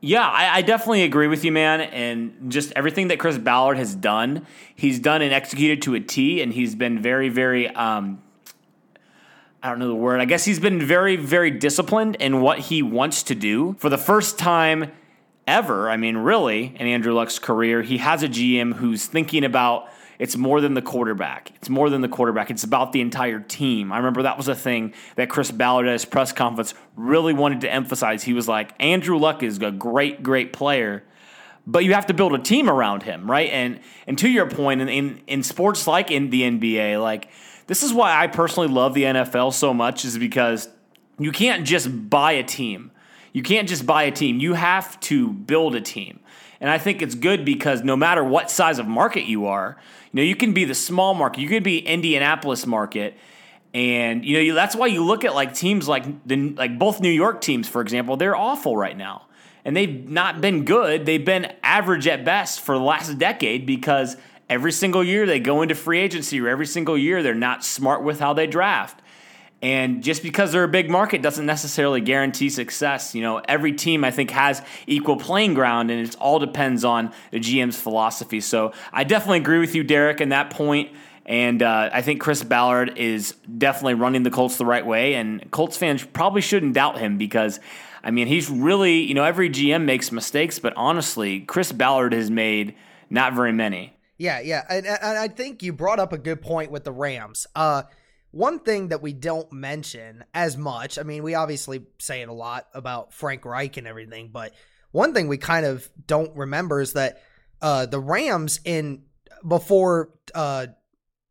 yeah, 0.00 0.26
I, 0.26 0.56
I, 0.56 0.62
definitely 0.62 1.04
agree 1.04 1.28
with 1.28 1.44
you, 1.44 1.52
man. 1.52 1.80
And 1.80 2.50
just 2.50 2.72
everything 2.74 3.08
that 3.08 3.18
Chris 3.18 3.38
Ballard 3.38 3.76
has 3.76 3.94
done, 3.94 4.46
he's 4.74 4.98
done 4.98 5.22
and 5.22 5.32
executed 5.32 5.82
to 5.82 5.94
a 5.94 6.00
T, 6.00 6.42
and 6.42 6.52
he's 6.52 6.74
been 6.74 7.00
very, 7.00 7.28
very. 7.28 7.68
Um, 7.68 8.22
I 9.62 9.70
don't 9.70 9.78
know 9.78 9.86
the 9.86 9.94
word. 9.94 10.20
I 10.20 10.24
guess 10.24 10.44
he's 10.44 10.58
been 10.58 10.84
very, 10.84 11.14
very 11.14 11.52
disciplined 11.52 12.16
in 12.16 12.40
what 12.40 12.58
he 12.58 12.82
wants 12.82 13.22
to 13.24 13.36
do. 13.36 13.76
For 13.78 13.88
the 13.88 13.98
first 13.98 14.36
time 14.36 14.90
ever, 15.46 15.88
I 15.88 15.96
mean, 15.96 16.16
really, 16.16 16.74
in 16.76 16.88
Andrew 16.88 17.14
Luck's 17.14 17.38
career, 17.38 17.82
he 17.82 17.98
has 17.98 18.24
a 18.24 18.28
GM 18.28 18.74
who's 18.74 19.06
thinking 19.06 19.44
about 19.44 19.88
it's 20.22 20.36
more 20.36 20.60
than 20.60 20.74
the 20.74 20.82
quarterback. 20.82 21.50
It's 21.56 21.68
more 21.68 21.90
than 21.90 22.00
the 22.00 22.08
quarterback. 22.08 22.48
It's 22.48 22.62
about 22.62 22.92
the 22.92 23.00
entire 23.00 23.40
team. 23.40 23.90
I 23.90 23.96
remember 23.96 24.22
that 24.22 24.36
was 24.36 24.46
a 24.46 24.54
thing 24.54 24.94
that 25.16 25.28
Chris 25.28 25.50
Ballard 25.50 25.88
at 25.88 25.94
his 25.94 26.04
press 26.04 26.32
conference 26.32 26.74
really 26.94 27.34
wanted 27.34 27.62
to 27.62 27.72
emphasize. 27.72 28.22
He 28.22 28.32
was 28.32 28.46
like, 28.46 28.72
Andrew 28.78 29.18
Luck 29.18 29.42
is 29.42 29.58
a 29.58 29.72
great, 29.72 30.22
great 30.22 30.52
player, 30.52 31.02
but 31.66 31.82
you 31.82 31.94
have 31.94 32.06
to 32.06 32.14
build 32.14 32.34
a 32.34 32.38
team 32.38 32.70
around 32.70 33.02
him, 33.02 33.28
right? 33.28 33.50
And 33.50 33.80
and 34.06 34.16
to 34.18 34.28
your 34.28 34.48
point, 34.48 34.80
in, 34.80 34.88
in, 34.88 35.20
in 35.26 35.42
sports 35.42 35.88
like 35.88 36.12
in 36.12 36.30
the 36.30 36.42
NBA, 36.42 37.02
like 37.02 37.28
this 37.66 37.82
is 37.82 37.92
why 37.92 38.16
I 38.16 38.28
personally 38.28 38.68
love 38.68 38.94
the 38.94 39.02
NFL 39.02 39.52
so 39.52 39.74
much, 39.74 40.04
is 40.04 40.16
because 40.18 40.68
you 41.18 41.32
can't 41.32 41.66
just 41.66 41.88
buy 42.08 42.30
a 42.30 42.44
team. 42.44 42.92
You 43.32 43.42
can't 43.42 43.68
just 43.68 43.86
buy 43.86 44.04
a 44.04 44.12
team. 44.12 44.38
You 44.38 44.54
have 44.54 45.00
to 45.00 45.32
build 45.32 45.74
a 45.74 45.80
team. 45.80 46.20
And 46.60 46.70
I 46.70 46.78
think 46.78 47.02
it's 47.02 47.16
good 47.16 47.44
because 47.44 47.82
no 47.82 47.96
matter 47.96 48.22
what 48.22 48.48
size 48.48 48.78
of 48.78 48.86
market 48.86 49.24
you 49.24 49.46
are, 49.46 49.78
you 50.12 50.18
know, 50.18 50.22
you 50.22 50.36
can 50.36 50.52
be 50.52 50.64
the 50.64 50.74
small 50.74 51.14
market, 51.14 51.40
you 51.40 51.48
could 51.48 51.62
be 51.62 51.78
Indianapolis 51.78 52.66
market, 52.66 53.16
and 53.74 54.24
you 54.24 54.44
know 54.48 54.54
that's 54.54 54.76
why 54.76 54.86
you 54.86 55.02
look 55.02 55.24
at 55.24 55.34
like 55.34 55.54
teams 55.54 55.88
like 55.88 56.04
the 56.26 56.50
like 56.50 56.78
both 56.78 57.00
New 57.00 57.10
York 57.10 57.40
teams, 57.40 57.66
for 57.68 57.80
example, 57.80 58.16
they're 58.16 58.36
awful 58.36 58.76
right 58.76 58.96
now, 58.96 59.26
and 59.64 59.74
they've 59.74 60.08
not 60.08 60.42
been 60.42 60.64
good. 60.64 61.06
They've 61.06 61.24
been 61.24 61.52
average 61.62 62.06
at 62.06 62.24
best 62.24 62.60
for 62.60 62.76
the 62.76 62.84
last 62.84 63.18
decade 63.18 63.64
because 63.64 64.16
every 64.50 64.72
single 64.72 65.02
year 65.02 65.24
they 65.24 65.40
go 65.40 65.62
into 65.62 65.74
free 65.74 66.00
agency, 66.00 66.38
or 66.40 66.48
every 66.48 66.66
single 66.66 66.98
year 66.98 67.22
they're 67.22 67.34
not 67.34 67.64
smart 67.64 68.02
with 68.02 68.20
how 68.20 68.34
they 68.34 68.46
draft. 68.46 69.00
And 69.62 70.02
just 70.02 70.24
because 70.24 70.50
they're 70.50 70.64
a 70.64 70.68
big 70.68 70.90
market 70.90 71.22
doesn't 71.22 71.46
necessarily 71.46 72.00
guarantee 72.00 72.50
success. 72.50 73.14
You 73.14 73.22
know, 73.22 73.40
every 73.48 73.72
team 73.72 74.04
I 74.04 74.10
think 74.10 74.32
has 74.32 74.60
equal 74.88 75.16
playing 75.16 75.54
ground, 75.54 75.90
and 75.92 76.04
it 76.04 76.16
all 76.18 76.40
depends 76.40 76.84
on 76.84 77.12
the 77.30 77.38
GM's 77.38 77.78
philosophy. 77.80 78.40
So 78.40 78.72
I 78.92 79.04
definitely 79.04 79.38
agree 79.38 79.60
with 79.60 79.76
you, 79.76 79.84
Derek, 79.84 80.20
in 80.20 80.30
that 80.30 80.50
point. 80.50 80.90
And 81.24 81.62
uh, 81.62 81.90
I 81.92 82.02
think 82.02 82.20
Chris 82.20 82.42
Ballard 82.42 82.98
is 82.98 83.36
definitely 83.56 83.94
running 83.94 84.24
the 84.24 84.30
Colts 84.30 84.56
the 84.56 84.66
right 84.66 84.84
way, 84.84 85.14
and 85.14 85.48
Colts 85.52 85.76
fans 85.76 86.04
probably 86.04 86.40
shouldn't 86.40 86.74
doubt 86.74 86.98
him 86.98 87.16
because. 87.16 87.60
I 88.04 88.10
mean, 88.10 88.26
he's 88.26 88.50
really, 88.50 88.94
you 89.02 89.14
know, 89.14 89.22
every 89.22 89.48
GM 89.48 89.84
makes 89.84 90.10
mistakes, 90.10 90.58
but 90.58 90.72
honestly, 90.76 91.38
Chris 91.38 91.70
Ballard 91.70 92.12
has 92.12 92.32
made 92.32 92.74
not 93.10 93.32
very 93.32 93.52
many. 93.52 93.94
Yeah, 94.18 94.40
yeah. 94.40 94.64
And, 94.68 94.84
and 94.86 95.18
I 95.18 95.28
think 95.28 95.62
you 95.62 95.72
brought 95.72 96.00
up 96.00 96.12
a 96.12 96.18
good 96.18 96.42
point 96.42 96.72
with 96.72 96.82
the 96.82 96.90
Rams. 96.90 97.46
Uh, 97.54 97.82
one 98.32 98.60
thing 98.60 98.88
that 98.88 99.02
we 99.02 99.12
don't 99.12 99.52
mention 99.52 100.24
as 100.34 100.56
much, 100.56 100.98
I 100.98 101.02
mean, 101.02 101.22
we 101.22 101.34
obviously 101.34 101.86
say 101.98 102.22
it 102.22 102.28
a 102.28 102.32
lot 102.32 102.66
about 102.74 103.12
Frank 103.12 103.44
Reich 103.44 103.76
and 103.76 103.86
everything, 103.86 104.30
but 104.32 104.52
one 104.90 105.14
thing 105.14 105.28
we 105.28 105.38
kind 105.38 105.64
of 105.64 105.88
don't 106.06 106.34
remember 106.36 106.80
is 106.80 106.94
that 106.94 107.22
uh, 107.60 107.86
the 107.86 108.00
Rams 108.00 108.58
in 108.64 109.02
before 109.46 110.10
uh, 110.34 110.66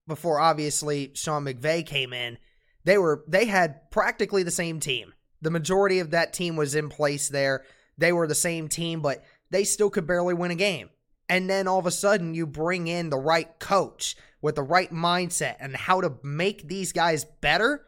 before 0.08 0.40
obviously 0.40 1.12
Sean 1.16 1.46
McVay 1.46 1.86
came 1.86 2.14
in, 2.14 2.38
they 2.84 2.98
were 2.98 3.24
they 3.28 3.46
had 3.46 3.90
practically 3.92 4.44
the 4.44 4.52
same 4.52 4.80
team. 4.80 5.14
The 5.42 5.52
majority 5.52 6.00
of 6.00 6.12
that 6.12 6.34
team 6.34 6.56
was 6.56 6.76
in 6.76 6.90
place 6.90 7.30
there. 7.30 7.64
They 7.98 8.14
were 8.14 8.28
the 8.28 8.36
same 8.36 8.68
team, 8.68 9.02
but 9.02 9.24
they 9.50 9.64
still 9.64 9.90
could 9.90 10.08
barely 10.08 10.34
win 10.34 10.52
a 10.52 10.56
game. 10.56 10.90
And 11.32 11.50
then 11.50 11.66
all 11.66 11.80
of 11.80 11.86
a 11.86 11.92
sudden 11.92 12.34
you 12.34 12.46
bring 12.46 12.88
in 12.88 13.10
the 13.10 13.18
right 13.18 13.58
coach 13.58 14.18
with 14.42 14.56
the 14.56 14.64
right 14.64 14.92
mindset 14.92 15.56
and 15.62 15.74
how 15.74 16.02
to 16.02 16.16
make 16.24 16.68
these 16.68 16.92
guys 16.92 17.24
better, 17.24 17.86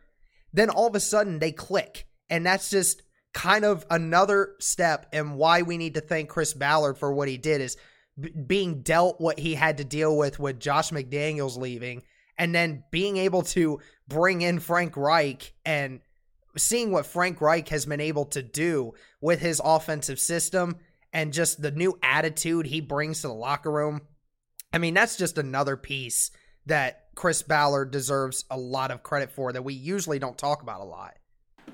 then 0.53 0.69
all 0.69 0.87
of 0.87 0.95
a 0.95 1.01
sudden 1.01 1.39
they 1.39 1.51
click. 1.51 2.07
And 2.29 2.45
that's 2.45 2.69
just 2.69 3.03
kind 3.33 3.65
of 3.65 3.85
another 3.89 4.55
step 4.61 5.07
and 5.11 5.35
why 5.35 5.63
we 5.63 5.77
need 5.77 5.95
to 5.95 5.99
thank 5.99 6.29
Chris 6.29 6.53
Ballard 6.53 6.97
for 6.97 7.11
what 7.11 7.27
he 7.27 7.35
did 7.35 7.59
is 7.59 7.75
b- 8.17 8.29
being 8.29 8.81
dealt 8.81 9.19
what 9.19 9.37
he 9.39 9.55
had 9.55 9.79
to 9.79 9.83
deal 9.83 10.15
with 10.15 10.39
with 10.39 10.57
Josh 10.57 10.91
McDaniels 10.91 11.57
leaving 11.57 12.03
and 12.37 12.55
then 12.55 12.85
being 12.91 13.17
able 13.17 13.41
to 13.41 13.81
bring 14.07 14.41
in 14.41 14.61
Frank 14.61 14.95
Reich 14.95 15.53
and 15.65 15.99
seeing 16.55 16.91
what 16.91 17.07
Frank 17.07 17.41
Reich 17.41 17.67
has 17.69 17.85
been 17.85 17.99
able 17.99 18.25
to 18.27 18.41
do 18.41 18.93
with 19.19 19.41
his 19.41 19.59
offensive 19.61 20.19
system 20.19 20.77
and 21.13 21.31
just 21.31 21.61
the 21.61 21.71
new 21.71 21.97
attitude 22.01 22.65
he 22.65 22.81
brings 22.81 23.21
to 23.21 23.27
the 23.27 23.33
locker 23.33 23.71
room. 23.71 24.01
I 24.73 24.79
mean, 24.79 24.93
that's 24.93 25.15
just 25.15 25.37
another 25.37 25.77
piece 25.77 26.31
that 26.65 27.05
Chris 27.15 27.43
Ballard 27.43 27.91
deserves 27.91 28.45
a 28.49 28.57
lot 28.57 28.89
of 28.89 29.03
credit 29.03 29.31
for 29.31 29.53
that 29.53 29.63
we 29.63 29.73
usually 29.73 30.17
don't 30.17 30.37
talk 30.37 30.63
about 30.63 30.81
a 30.81 30.85
lot. 30.85 31.13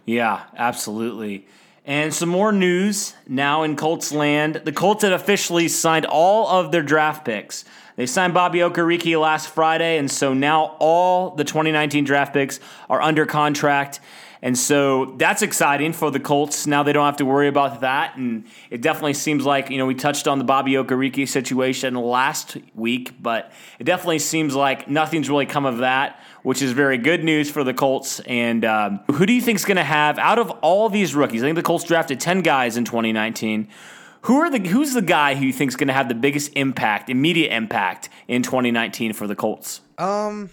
Yeah, 0.06 0.43
absolutely. 0.56 1.47
And 1.86 2.13
some 2.13 2.30
more 2.30 2.52
news 2.52 3.13
now 3.28 3.63
in 3.63 3.75
Colts 3.75 4.12
land. 4.12 4.62
The 4.65 4.73
Colts 4.73 5.04
had 5.04 5.13
officially 5.13 5.67
signed 5.69 6.06
all 6.06 6.47
of 6.47 6.71
their 6.71 6.84
draft 6.84 7.25
picks. 7.25 7.63
They 7.95 8.06
signed 8.06 8.34
Bobby 8.34 8.60
Okereke 8.60 9.19
last 9.19 9.49
Friday, 9.49 9.97
and 9.97 10.10
so 10.10 10.34
now 10.34 10.78
all 10.80 11.36
the 11.36 11.43
2019 11.43 12.04
draft 12.04 12.34
picks 12.34 12.60
are 12.89 13.02
under 13.02 13.25
contract. 13.25 13.99
And 14.41 14.58
so 14.58 15.15
that's 15.17 15.41
exciting 15.41 15.91
for 15.91 16.12
the 16.12 16.19
Colts. 16.19 16.65
Now 16.65 16.84
they 16.84 16.93
don't 16.93 17.06
have 17.06 17.17
to 17.17 17.25
worry 17.25 17.47
about 17.47 17.82
that. 17.82 18.15
And 18.15 18.45
it 18.69 18.82
definitely 18.82 19.13
seems 19.13 19.45
like, 19.45 19.69
you 19.69 19.78
know, 19.78 19.86
we 19.86 19.95
touched 19.95 20.28
on 20.28 20.38
the 20.38 20.45
Bobby 20.45 20.73
Okereke 20.73 21.28
situation 21.28 21.95
last 21.95 22.58
week, 22.73 23.21
but 23.21 23.52
it 23.80 23.84
definitely 23.84 24.19
seems 24.19 24.56
like 24.56 24.88
nothing's 24.88 25.30
really 25.30 25.45
come 25.45 25.65
of 25.65 25.80
that, 25.80 26.21
which 26.43 26.62
is 26.62 26.71
very 26.71 26.97
good 26.97 27.23
news 27.23 27.52
for 27.52 27.65
the 27.65 27.73
Colts. 27.73 28.21
And 28.21 28.63
um, 28.63 29.02
who 29.12 29.25
do 29.25 29.34
you 29.34 29.41
think 29.41 29.58
is 29.58 29.65
going 29.65 29.78
to 29.78 29.84
have, 29.84 30.17
out 30.17 30.39
of 30.39 30.49
all 30.62 30.88
these 30.89 31.13
rookies, 31.13 31.43
I 31.43 31.47
think 31.47 31.58
the 31.58 31.63
Colts 31.63 31.84
drafted 31.84 32.21
10 32.21 32.41
guys 32.41 32.78
in 32.78 32.86
2019. 32.86 33.67
Who 34.23 34.38
are 34.39 34.49
the 34.49 34.60
who's 34.67 34.93
the 34.93 35.02
guy 35.02 35.36
who 35.36 35.45
you 35.45 35.54
think 35.54 35.69
is 35.69 35.78
going 35.78 35.88
to 35.88 35.93
have 35.93 36.10
the 36.10 36.15
biggest 36.15 36.52
impact, 36.56 37.10
immediate 37.10 37.54
impact 37.54 38.10
in 38.28 38.43
2019 38.43 39.13
for 39.13 39.28
the 39.28 39.36
Colts? 39.36 39.80
Um, 39.97 40.49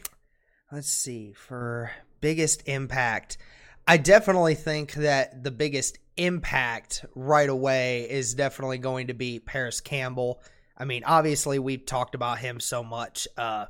let's 0.70 0.88
see 0.88 1.33
for 1.33 1.90
biggest 2.20 2.62
impact. 2.66 3.38
I 3.87 3.99
definitely 3.99 4.55
think 4.55 4.94
that 4.94 5.44
the 5.44 5.51
biggest 5.51 5.99
impact 6.16 7.05
right 7.14 7.49
away 7.49 8.11
is 8.11 8.35
definitely 8.35 8.79
going 8.79 9.09
to 9.09 9.14
be 9.14 9.38
Parris 9.38 9.81
Campbell. 9.81 10.40
I 10.77 10.85
mean, 10.85 11.05
obviously 11.05 11.59
we've 11.59 11.87
talked 11.87 12.14
about 12.14 12.38
him 12.38 12.59
so 12.59 12.83
much 12.83 13.29
uh, 13.37 13.66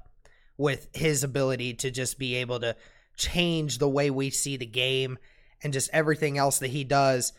with 0.57 0.89
his 0.95 1.23
ability 1.23 1.75
to 1.75 1.91
just 1.91 2.19
be 2.19 2.37
able 2.37 2.61
to 2.61 2.77
change 3.17 3.79
the 3.79 3.89
way 3.89 4.11
we 4.11 4.31
see 4.31 4.57
the 4.57 4.67
game 4.67 5.19
and 5.63 5.73
just 5.73 5.91
everything 5.93 6.39
else 6.39 6.61
that 6.61 6.69
he 6.69 6.85
does. 6.85 7.33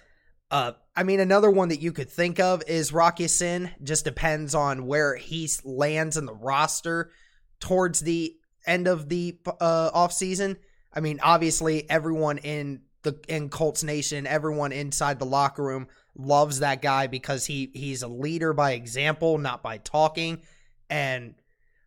Uh, 0.49 0.73
I 0.95 1.03
mean, 1.03 1.19
another 1.19 1.51
one 1.51 1.69
that 1.69 1.81
you 1.81 1.91
could 1.91 2.09
think 2.09 2.39
of 2.39 2.63
is 2.67 2.93
Rock 2.93 3.19
Ya-Sin. 3.19 3.71
Just 3.83 4.05
depends 4.05 4.55
on 4.55 4.85
where 4.85 5.15
he 5.15 5.49
lands 5.63 6.15
in 6.15 6.25
the 6.25 6.33
roster 6.33 7.11
towards 7.59 8.01
the 8.01 8.35
end 8.65 8.87
of 8.87 9.09
the 9.09 9.37
uh, 9.59 9.91
offseason. 9.91 10.57
I 10.97 10.99
mean, 10.99 11.19
obviously, 11.21 11.87
everyone 11.91 12.39
in 12.39 12.81
the 13.03 13.19
in 13.27 13.49
Colts 13.49 13.83
Nation, 13.83 14.25
everyone 14.25 14.71
inside 14.71 15.19
the 15.19 15.25
locker 15.25 15.63
room 15.63 15.87
loves 16.15 16.59
that 16.59 16.81
guy 16.81 17.05
because 17.05 17.45
he 17.45 17.69
he's 17.75 18.01
a 18.01 18.07
leader 18.07 18.51
by 18.51 18.71
example, 18.71 19.37
not 19.37 19.61
by 19.61 19.77
talking. 19.77 20.41
And 20.89 21.35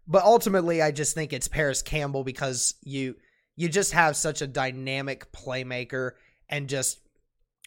but 0.07 0.23
ultimately, 0.23 0.81
I 0.81 0.93
just 0.93 1.17
think 1.17 1.33
it's 1.33 1.49
Parris 1.49 1.83
Campbell 1.83 2.23
because 2.23 2.75
you 2.85 3.17
you 3.57 3.69
just 3.69 3.95
have 3.95 4.15
such 4.15 4.43
a 4.43 4.47
dynamic 4.47 5.33
playmaker 5.33 6.13
and 6.49 6.69
just 6.69 7.01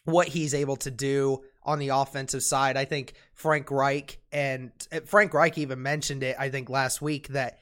what 0.06 0.28
he's 0.28 0.54
able 0.54 0.76
to 0.76 0.90
do 0.90 1.42
on 1.62 1.78
the 1.78 1.88
offensive 1.88 2.42
side. 2.42 2.78
I 2.78 2.86
think 2.86 3.12
Frank 3.34 3.70
Reich 3.70 4.18
and 4.32 4.72
eh, 4.90 5.00
Frank 5.04 5.34
Reich 5.34 5.58
even 5.58 5.82
mentioned 5.82 6.22
it, 6.22 6.36
I 6.38 6.48
think 6.48 6.70
last 6.70 7.02
week, 7.02 7.28
that 7.28 7.58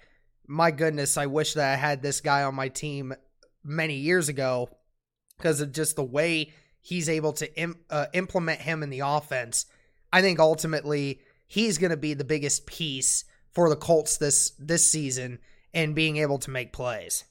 my 0.47 0.71
goodness, 0.71 1.17
I 1.17 1.27
wish 1.27 1.55
that 1.55 1.73
I 1.73 1.77
had 1.77 2.01
this 2.01 2.21
guy 2.21 2.45
on 2.45 2.55
my 2.55 2.69
team 2.69 3.13
many 3.65 3.95
years 3.95 4.29
ago 4.29 4.69
because 5.37 5.61
of 5.61 5.73
just 5.73 5.97
the 5.97 6.05
way 6.05 6.53
he's 6.81 7.09
able 7.09 7.33
to 7.35 7.59
Im- 7.59 7.81
uh, 7.91 8.07
implement 8.13 8.61
him 8.61 8.83
in 8.83 8.91
the 8.91 9.01
offense. 9.01 9.67
I 10.13 10.21
think 10.21 10.39
ultimately 10.39 11.21
he's 11.47 11.79
going 11.79 11.91
to 11.91 11.97
be 11.97 12.15
the 12.15 12.25
biggest 12.25 12.67
piece 12.67 13.25
for 13.53 13.69
the 13.69 13.77
Colts 13.77 14.17
this 14.17 14.53
this 14.59 14.89
season 14.91 15.39
and 15.75 15.95
being 15.95 16.17
able 16.19 16.39
to 16.39 16.51
make 16.51 16.73
plays. 16.73 17.25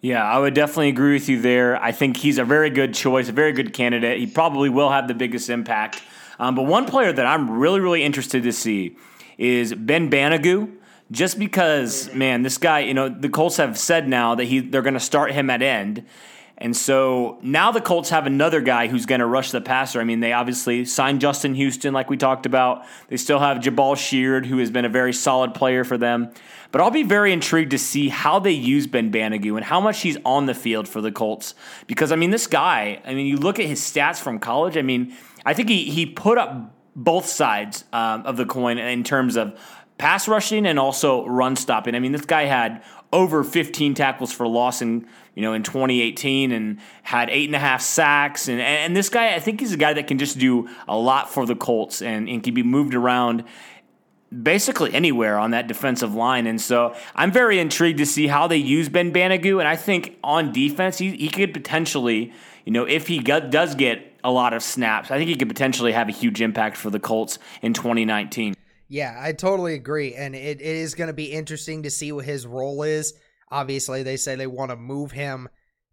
Yeah, 0.00 0.24
I 0.24 0.38
would 0.38 0.54
definitely 0.54 0.90
agree 0.90 1.14
with 1.14 1.28
you 1.28 1.40
there. 1.40 1.82
I 1.82 1.90
think 1.90 2.16
he's 2.16 2.38
a 2.38 2.44
very 2.44 2.70
good 2.70 2.94
choice, 2.94 3.28
a 3.28 3.32
very 3.32 3.52
good 3.52 3.72
candidate. 3.72 4.20
He 4.20 4.26
probably 4.26 4.68
will 4.68 4.90
have 4.90 5.08
the 5.08 5.14
biggest 5.14 5.50
impact. 5.50 6.00
Um, 6.38 6.54
but 6.54 6.66
one 6.66 6.86
player 6.86 7.12
that 7.12 7.26
I'm 7.26 7.50
really, 7.50 7.80
really 7.80 8.04
interested 8.04 8.44
to 8.44 8.52
see 8.52 8.96
is 9.38 9.74
Ben 9.74 10.08
Banogu. 10.08 10.77
Just 11.10 11.38
because, 11.38 12.12
man, 12.12 12.42
this 12.42 12.58
guy, 12.58 12.80
you 12.80 12.94
know, 12.94 13.08
the 13.08 13.30
Colts 13.30 13.56
have 13.56 13.78
said 13.78 14.08
now 14.08 14.34
that 14.34 14.44
he 14.44 14.60
they're 14.60 14.82
going 14.82 14.94
to 14.94 15.00
start 15.00 15.32
him 15.32 15.48
at 15.48 15.62
end. 15.62 16.04
And 16.60 16.76
so 16.76 17.38
now 17.40 17.70
the 17.70 17.80
Colts 17.80 18.10
have 18.10 18.26
another 18.26 18.60
guy 18.60 18.88
who's 18.88 19.06
going 19.06 19.20
to 19.20 19.26
rush 19.26 19.52
the 19.52 19.60
passer. 19.60 20.00
I 20.00 20.04
mean, 20.04 20.18
they 20.18 20.32
obviously 20.32 20.84
signed 20.84 21.20
Justin 21.20 21.54
Houston, 21.54 21.94
like 21.94 22.10
we 22.10 22.16
talked 22.16 22.46
about. 22.46 22.84
They 23.06 23.16
still 23.16 23.38
have 23.38 23.58
Jabaal 23.58 23.96
Sheard, 23.96 24.44
who 24.44 24.58
has 24.58 24.68
been 24.68 24.84
a 24.84 24.88
very 24.88 25.12
solid 25.12 25.54
player 25.54 25.84
for 25.84 25.96
them. 25.96 26.32
But 26.72 26.80
I'll 26.80 26.90
be 26.90 27.04
very 27.04 27.32
intrigued 27.32 27.70
to 27.70 27.78
see 27.78 28.08
how 28.08 28.40
they 28.40 28.50
use 28.50 28.88
Ben 28.88 29.12
Banogu 29.12 29.54
and 29.56 29.64
how 29.64 29.80
much 29.80 30.00
he's 30.00 30.18
on 30.24 30.46
the 30.46 30.54
field 30.54 30.88
for 30.88 31.00
the 31.00 31.12
Colts. 31.12 31.54
Because, 31.86 32.10
I 32.10 32.16
mean, 32.16 32.30
this 32.30 32.48
guy, 32.48 33.00
I 33.06 33.14
mean, 33.14 33.26
you 33.26 33.36
look 33.36 33.60
at 33.60 33.66
his 33.66 33.80
stats 33.80 34.20
from 34.20 34.40
college, 34.40 34.76
I 34.76 34.82
mean, 34.82 35.14
I 35.46 35.54
think 35.54 35.68
he, 35.68 35.84
he 35.84 36.06
put 36.06 36.38
up 36.38 36.74
both 36.96 37.26
sides 37.26 37.84
um, 37.92 38.22
of 38.26 38.36
the 38.36 38.44
coin 38.44 38.76
in 38.78 39.04
terms 39.04 39.36
of 39.36 39.58
pass 39.98 40.28
rushing 40.28 40.66
and 40.66 40.78
also 40.78 41.26
run 41.26 41.56
stopping. 41.56 41.94
I 41.94 42.00
mean, 42.00 42.12
this 42.12 42.24
guy 42.24 42.44
had 42.44 42.82
over 43.12 43.42
15 43.42 43.94
tackles 43.94 44.32
for 44.32 44.46
loss 44.46 44.82
in 44.82 45.06
you 45.34 45.42
know 45.42 45.54
in 45.54 45.62
2018 45.62 46.52
and 46.52 46.78
had 47.02 47.30
eight 47.30 47.48
and 47.48 47.56
a 47.56 47.58
half 47.58 47.80
sacks 47.80 48.48
and 48.48 48.60
and 48.60 48.94
this 48.94 49.08
guy 49.08 49.34
I 49.34 49.40
think 49.40 49.60
he's 49.60 49.72
a 49.72 49.78
guy 49.78 49.94
that 49.94 50.06
can 50.06 50.18
just 50.18 50.38
do 50.38 50.68
a 50.86 50.94
lot 50.94 51.30
for 51.30 51.46
the 51.46 51.56
Colts 51.56 52.02
and, 52.02 52.28
and 52.28 52.42
can 52.42 52.52
be 52.52 52.62
moved 52.62 52.94
around 52.94 53.44
basically 54.42 54.92
anywhere 54.94 55.38
on 55.38 55.52
that 55.52 55.66
defensive 55.66 56.14
line. 56.14 56.46
And 56.46 56.60
so 56.60 56.94
I'm 57.14 57.32
very 57.32 57.58
intrigued 57.58 57.98
to 57.98 58.06
see 58.06 58.26
how 58.26 58.46
they 58.46 58.56
use 58.56 58.88
Ben 58.88 59.12
Banogu. 59.12 59.58
And 59.58 59.66
I 59.66 59.76
think 59.76 60.18
on 60.22 60.52
defense, 60.52 60.98
he, 60.98 61.16
he 61.16 61.28
could 61.28 61.54
potentially, 61.54 62.32
you 62.64 62.72
know, 62.72 62.84
if 62.84 63.06
he 63.06 63.20
got, 63.20 63.50
does 63.50 63.74
get 63.74 64.14
a 64.22 64.30
lot 64.30 64.52
of 64.52 64.62
snaps, 64.62 65.10
I 65.10 65.16
think 65.16 65.30
he 65.30 65.36
could 65.36 65.48
potentially 65.48 65.92
have 65.92 66.08
a 66.08 66.12
huge 66.12 66.42
impact 66.42 66.76
for 66.76 66.90
the 66.90 67.00
Colts 67.00 67.38
in 67.62 67.72
2019. 67.72 68.54
Yeah, 68.88 69.16
I 69.20 69.32
totally 69.32 69.74
agree. 69.74 70.14
And 70.14 70.34
it, 70.34 70.60
it 70.60 70.62
is 70.62 70.94
going 70.94 71.08
to 71.08 71.14
be 71.14 71.32
interesting 71.32 71.82
to 71.82 71.90
see 71.90 72.10
what 72.10 72.24
his 72.24 72.46
role 72.46 72.82
is. 72.82 73.14
Obviously, 73.50 74.02
they 74.02 74.16
say 74.16 74.34
they 74.34 74.46
want 74.46 74.70
to 74.70 74.76
move 74.76 75.12
him 75.12 75.48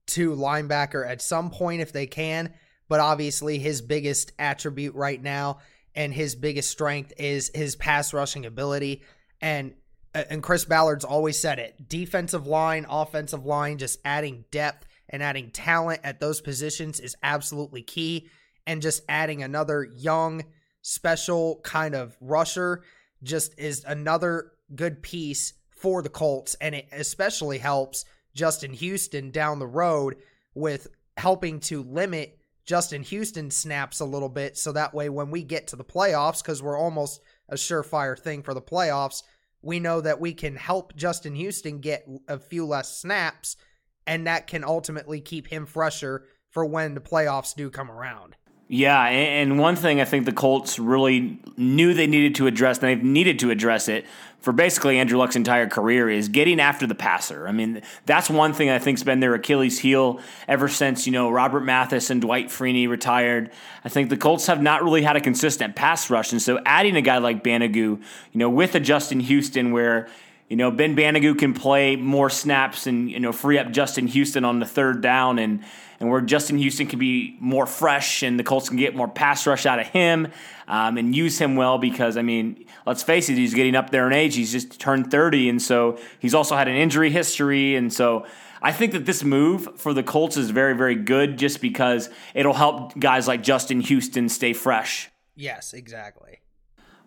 to 0.08 0.32
linebacker 0.32 1.08
at 1.08 1.22
some 1.22 1.50
point 1.50 1.82
if 1.82 1.92
they 1.92 2.08
can. 2.08 2.54
But 2.88 3.00
obviously, 3.00 3.58
his 3.58 3.82
biggest 3.82 4.32
attribute 4.40 4.96
right 4.96 5.22
now 5.22 5.60
and 5.96 6.14
his 6.14 6.36
biggest 6.36 6.70
strength 6.70 7.14
is 7.18 7.52
his 7.54 7.76
pass 7.76 8.14
rushing 8.14 8.46
ability. 8.46 9.04
And 9.42 9.74
uh, 10.14 10.24
and 10.30 10.42
Chris 10.42 10.64
Ballard's 10.66 11.06
always 11.06 11.38
said 11.38 11.60
it: 11.60 11.90
defensive 11.90 12.48
line, 12.48 12.86
offensive 12.90 13.46
line, 13.46 13.78
just 13.78 14.00
adding 14.06 14.46
depth 14.52 14.86
and 15.10 15.22
adding 15.22 15.52
talent 15.52 16.02
at 16.04 16.20
those 16.20 16.42
positions 16.42 17.00
is 17.00 17.16
absolutely 17.24 17.82
key. 17.82 18.30
And 18.68 18.82
just 18.82 19.04
adding 19.08 19.44
another 19.44 19.84
young 19.84 20.44
special 20.88 21.60
kind 21.64 21.96
of 21.96 22.16
rusher 22.22 22.84
just 23.24 23.58
is 23.58 23.84
another 23.86 24.52
good 24.76 25.02
piece 25.02 25.54
for 25.72 26.04
the 26.04 26.10
Colts. 26.10 26.56
And 26.62 26.76
it 26.76 26.88
especially 26.92 27.58
helps 27.58 28.06
Justin 28.36 28.72
Houston 28.72 29.32
down 29.32 29.58
the 29.58 29.66
road 29.66 30.18
with 30.54 30.88
helping 31.18 31.60
to 31.62 31.82
limit 31.82 32.38
Justin 32.68 33.02
Houston 33.02 33.50
snaps 33.50 34.00
a 34.00 34.06
little 34.06 34.30
bit. 34.30 34.60
So 34.60 34.74
that 34.74 34.94
way, 34.94 35.10
when 35.10 35.32
we 35.32 35.42
get 35.42 35.66
to 35.68 35.76
the 35.76 35.84
playoffs, 35.84 36.44
because 36.44 36.62
we're 36.62 36.80
almost 36.80 37.20
a 37.50 37.56
surefire 37.56 38.18
thing 38.18 38.44
for 38.44 38.54
the 38.54 38.62
playoffs, 38.62 39.24
we 39.64 39.80
know 39.80 40.02
that 40.02 40.20
we 40.20 40.36
can 40.36 40.56
help 40.56 40.96
Justin 40.96 41.34
Houston 41.34 41.80
get 41.80 42.08
a 42.28 42.38
few 42.38 42.64
less 42.64 42.96
snaps. 42.96 43.58
And 44.06 44.28
that 44.28 44.46
can 44.46 44.64
ultimately 44.64 45.20
keep 45.20 45.48
him 45.48 45.66
fresher 45.66 46.26
for 46.52 46.64
when 46.64 46.94
the 46.94 47.02
playoffs 47.02 47.56
do 47.56 47.72
come 47.72 47.90
around. 47.90 48.36
Yeah, 48.68 49.00
and 49.04 49.60
one 49.60 49.76
thing 49.76 50.02
I 50.02 50.06
think 50.06 50.26
the 50.26 50.32
Colts 50.32 50.80
really 50.80 51.40
knew 51.56 51.94
they 51.94 52.08
needed 52.08 52.36
to 52.36 52.48
address, 52.48 52.80
and 52.80 52.88
they've 52.90 53.04
needed 53.04 53.38
to 53.40 53.52
address 53.52 53.88
it 53.88 54.06
for 54.46 54.52
basically 54.52 55.00
Andrew 55.00 55.18
Luck's 55.18 55.36
entire 55.36 55.68
career 55.68 56.08
is 56.08 56.30
getting 56.30 56.60
after 56.60 56.86
the 56.86 56.94
passer. 56.94 57.48
I 57.48 57.52
mean, 57.52 57.82
that's 58.06 58.30
one 58.30 58.54
thing 58.54 58.70
I 58.70 58.78
think's 58.78 59.02
been 59.02 59.20
their 59.20 59.34
Achilles 59.34 59.80
heel 59.80 60.20
ever 60.48 60.68
since, 60.68 61.08
you 61.08 61.12
know, 61.12 61.32
Robert 61.32 61.62
Mathis 61.62 62.12
and 62.12 62.22
Dwight 62.22 62.50
Freeney 62.50 62.88
retired. 62.88 63.52
I 63.84 63.90
think 63.90 64.10
the 64.10 64.18
Colts 64.18 64.46
have 64.46 64.62
not 64.62 64.84
really 64.84 65.02
had 65.02 65.16
a 65.16 65.22
consistent 65.22 65.76
pass 65.76 66.12
rush. 66.12 66.32
And 66.32 66.40
so 66.40 66.60
adding 66.64 66.96
a 66.96 67.02
guy 67.02 67.18
like 67.18 67.44
Banogu, 67.44 67.74
you 67.74 68.00
know, 68.34 68.50
with 68.50 68.76
a 68.76 68.80
Justin 68.80 69.20
Houston 69.20 69.72
where, 69.72 70.08
you 70.48 70.58
know, 70.58 70.70
Ben 70.70 70.96
Banogu 70.96 71.38
can 71.38 71.56
play 71.56 71.96
more 71.96 72.30
snaps 72.30 72.86
and, 72.86 73.10
you 73.10 73.20
know, 73.20 73.32
free 73.32 73.58
up 73.58 73.72
Justin 73.72 74.06
Houston 74.06 74.46
on 74.46 74.60
the 74.60 74.68
third 74.68 75.02
down 75.02 75.40
and 75.40 75.64
and 76.00 76.10
where 76.10 76.22
Justin 76.22 76.58
Houston 76.58 76.88
can 76.88 77.00
be 77.00 77.38
more 77.40 77.66
fresh 77.66 78.24
and 78.24 78.40
the 78.40 78.44
Colts 78.44 78.70
can 78.70 78.78
get 78.78 78.96
more 78.96 79.08
pass 79.08 79.48
rush 79.48 79.66
out 79.66 79.80
of 79.80 79.88
him 79.88 80.28
um, 80.68 80.98
and 80.98 81.16
use 81.16 81.40
him 81.40 81.56
well 81.56 81.78
because, 81.78 82.18
I 82.18 82.22
mean, 82.22 82.66
let's 82.86 83.04
face 83.04 83.30
it, 83.30 83.36
he's 83.36 83.54
getting 83.54 83.76
up 83.76 83.90
there 83.90 84.08
in 84.08 84.14
age. 84.14 84.36
He's 84.36 84.52
just 84.52 84.80
turned 84.80 85.12
30, 85.12 85.50
and 85.50 85.62
so 85.62 85.98
he's 86.20 86.34
also 86.34 86.56
had 86.56 86.68
an 86.68 86.76
injury 86.76 87.12
history. 87.12 87.76
And 87.76 87.92
so 87.94 88.26
I 88.62 88.72
think 88.72 88.94
that 88.94 89.06
this 89.06 89.24
move 89.24 89.80
for 89.80 89.94
the 89.94 90.04
Colts 90.04 90.38
is 90.38 90.50
very, 90.50 90.76
very 90.76 90.96
good 90.96 91.38
just 91.38 91.62
because 91.62 92.10
it'll 92.34 92.54
help 92.54 92.98
guys 93.00 93.28
like 93.28 93.44
Justin 93.44 93.82
Houston 93.82 94.30
stay 94.30 94.54
fresh. 94.54 95.10
Yes, 95.36 95.74
exactly. 95.74 96.40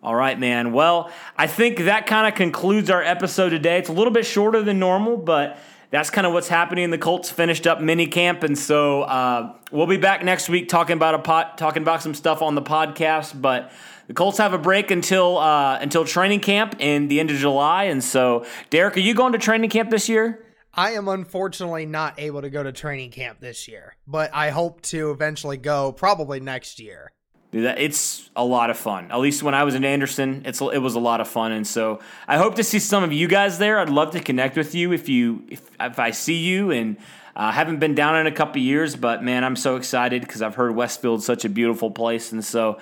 All 0.01 0.15
right, 0.15 0.39
man. 0.39 0.71
Well, 0.71 1.11
I 1.35 1.47
think 1.47 1.79
that 1.79 2.07
kind 2.07 2.25
of 2.27 2.35
concludes 2.35 2.89
our 2.89 3.03
episode 3.03 3.49
today. 3.49 3.79
It's 3.79 3.89
a 3.89 3.93
little 3.93 4.13
bit 4.13 4.25
shorter 4.25 4.61
than 4.61 4.79
normal, 4.79 5.17
but 5.17 5.57
that's 5.91 6.09
kind 6.09 6.27
of 6.27 6.33
what's 6.33 6.47
happening. 6.47 6.91
The 6.91 6.97
Colts 6.97 7.29
finished 7.29 7.65
up 7.65 7.81
mini 7.81 8.07
camp, 8.07 8.43
and 8.43 8.57
so 8.57 9.03
uh, 9.03 9.55
we'll 9.71 9.87
be 9.87 9.97
back 9.97 10.23
next 10.23 10.49
week 10.49 10.69
talking 10.69 10.95
about 10.95 11.15
a 11.15 11.19
pot, 11.19 11.57
talking 11.57 11.81
about 11.81 12.03
some 12.03 12.13
stuff 12.13 12.41
on 12.41 12.55
the 12.55 12.61
podcast. 12.61 13.39
But 13.39 13.71
the 14.07 14.13
Colts 14.13 14.37
have 14.37 14.53
a 14.53 14.57
break 14.57 14.91
until 14.91 15.37
uh, 15.37 15.79
until 15.79 16.05
training 16.05 16.41
camp 16.41 16.75
in 16.79 17.07
the 17.07 17.19
end 17.19 17.31
of 17.31 17.37
July, 17.37 17.85
and 17.85 18.03
so 18.03 18.45
Derek, 18.69 18.97
are 18.97 19.01
you 19.01 19.13
going 19.13 19.33
to 19.33 19.39
training 19.39 19.69
camp 19.69 19.89
this 19.89 20.07
year? 20.07 20.45
I 20.73 20.91
am 20.91 21.07
unfortunately 21.07 21.87
not 21.87 22.19
able 22.19 22.41
to 22.41 22.49
go 22.49 22.61
to 22.61 22.71
training 22.71 23.09
camp 23.09 23.39
this 23.39 23.67
year, 23.67 23.97
but 24.07 24.29
I 24.33 24.51
hope 24.51 24.81
to 24.83 25.09
eventually 25.09 25.57
go 25.57 25.91
probably 25.91 26.39
next 26.39 26.79
year. 26.79 27.11
Dude, 27.51 27.65
it's 27.79 28.29
a 28.35 28.45
lot 28.45 28.69
of 28.69 28.77
fun. 28.77 29.09
At 29.11 29.19
least 29.19 29.41
when 29.41 29.55
I 29.55 29.63
was 29.63 29.73
in 29.73 29.83
Anderson, 29.83 30.43
it's 30.45 30.61
it 30.61 30.77
was 30.77 30.93
a 30.93 30.99
lot 30.99 31.19
of 31.19 31.27
fun, 31.27 31.51
and 31.51 31.65
so 31.65 31.99
I 32.27 32.37
hope 32.37 32.55
to 32.55 32.63
see 32.63 32.77
some 32.77 33.03
of 33.03 33.11
you 33.11 33.27
guys 33.27 33.57
there. 33.57 33.79
I'd 33.79 33.89
love 33.89 34.11
to 34.11 34.19
connect 34.19 34.55
with 34.55 34.75
you 34.75 34.93
if 34.93 35.09
you 35.09 35.43
if, 35.47 35.61
if 35.79 35.97
I 35.97 36.11
see 36.11 36.35
you, 36.35 36.69
and 36.69 36.97
I 37.35 37.49
uh, 37.49 37.51
haven't 37.51 37.79
been 37.79 37.95
down 37.95 38.17
in 38.17 38.27
a 38.27 38.31
couple 38.31 38.61
years, 38.61 38.95
but 38.95 39.23
man, 39.23 39.43
I'm 39.43 39.55
so 39.55 39.77
excited 39.77 40.21
because 40.21 40.43
I've 40.43 40.55
heard 40.55 40.75
Westfield's 40.75 41.25
such 41.25 41.43
a 41.43 41.49
beautiful 41.49 41.89
place, 41.89 42.31
and 42.31 42.45
so 42.45 42.77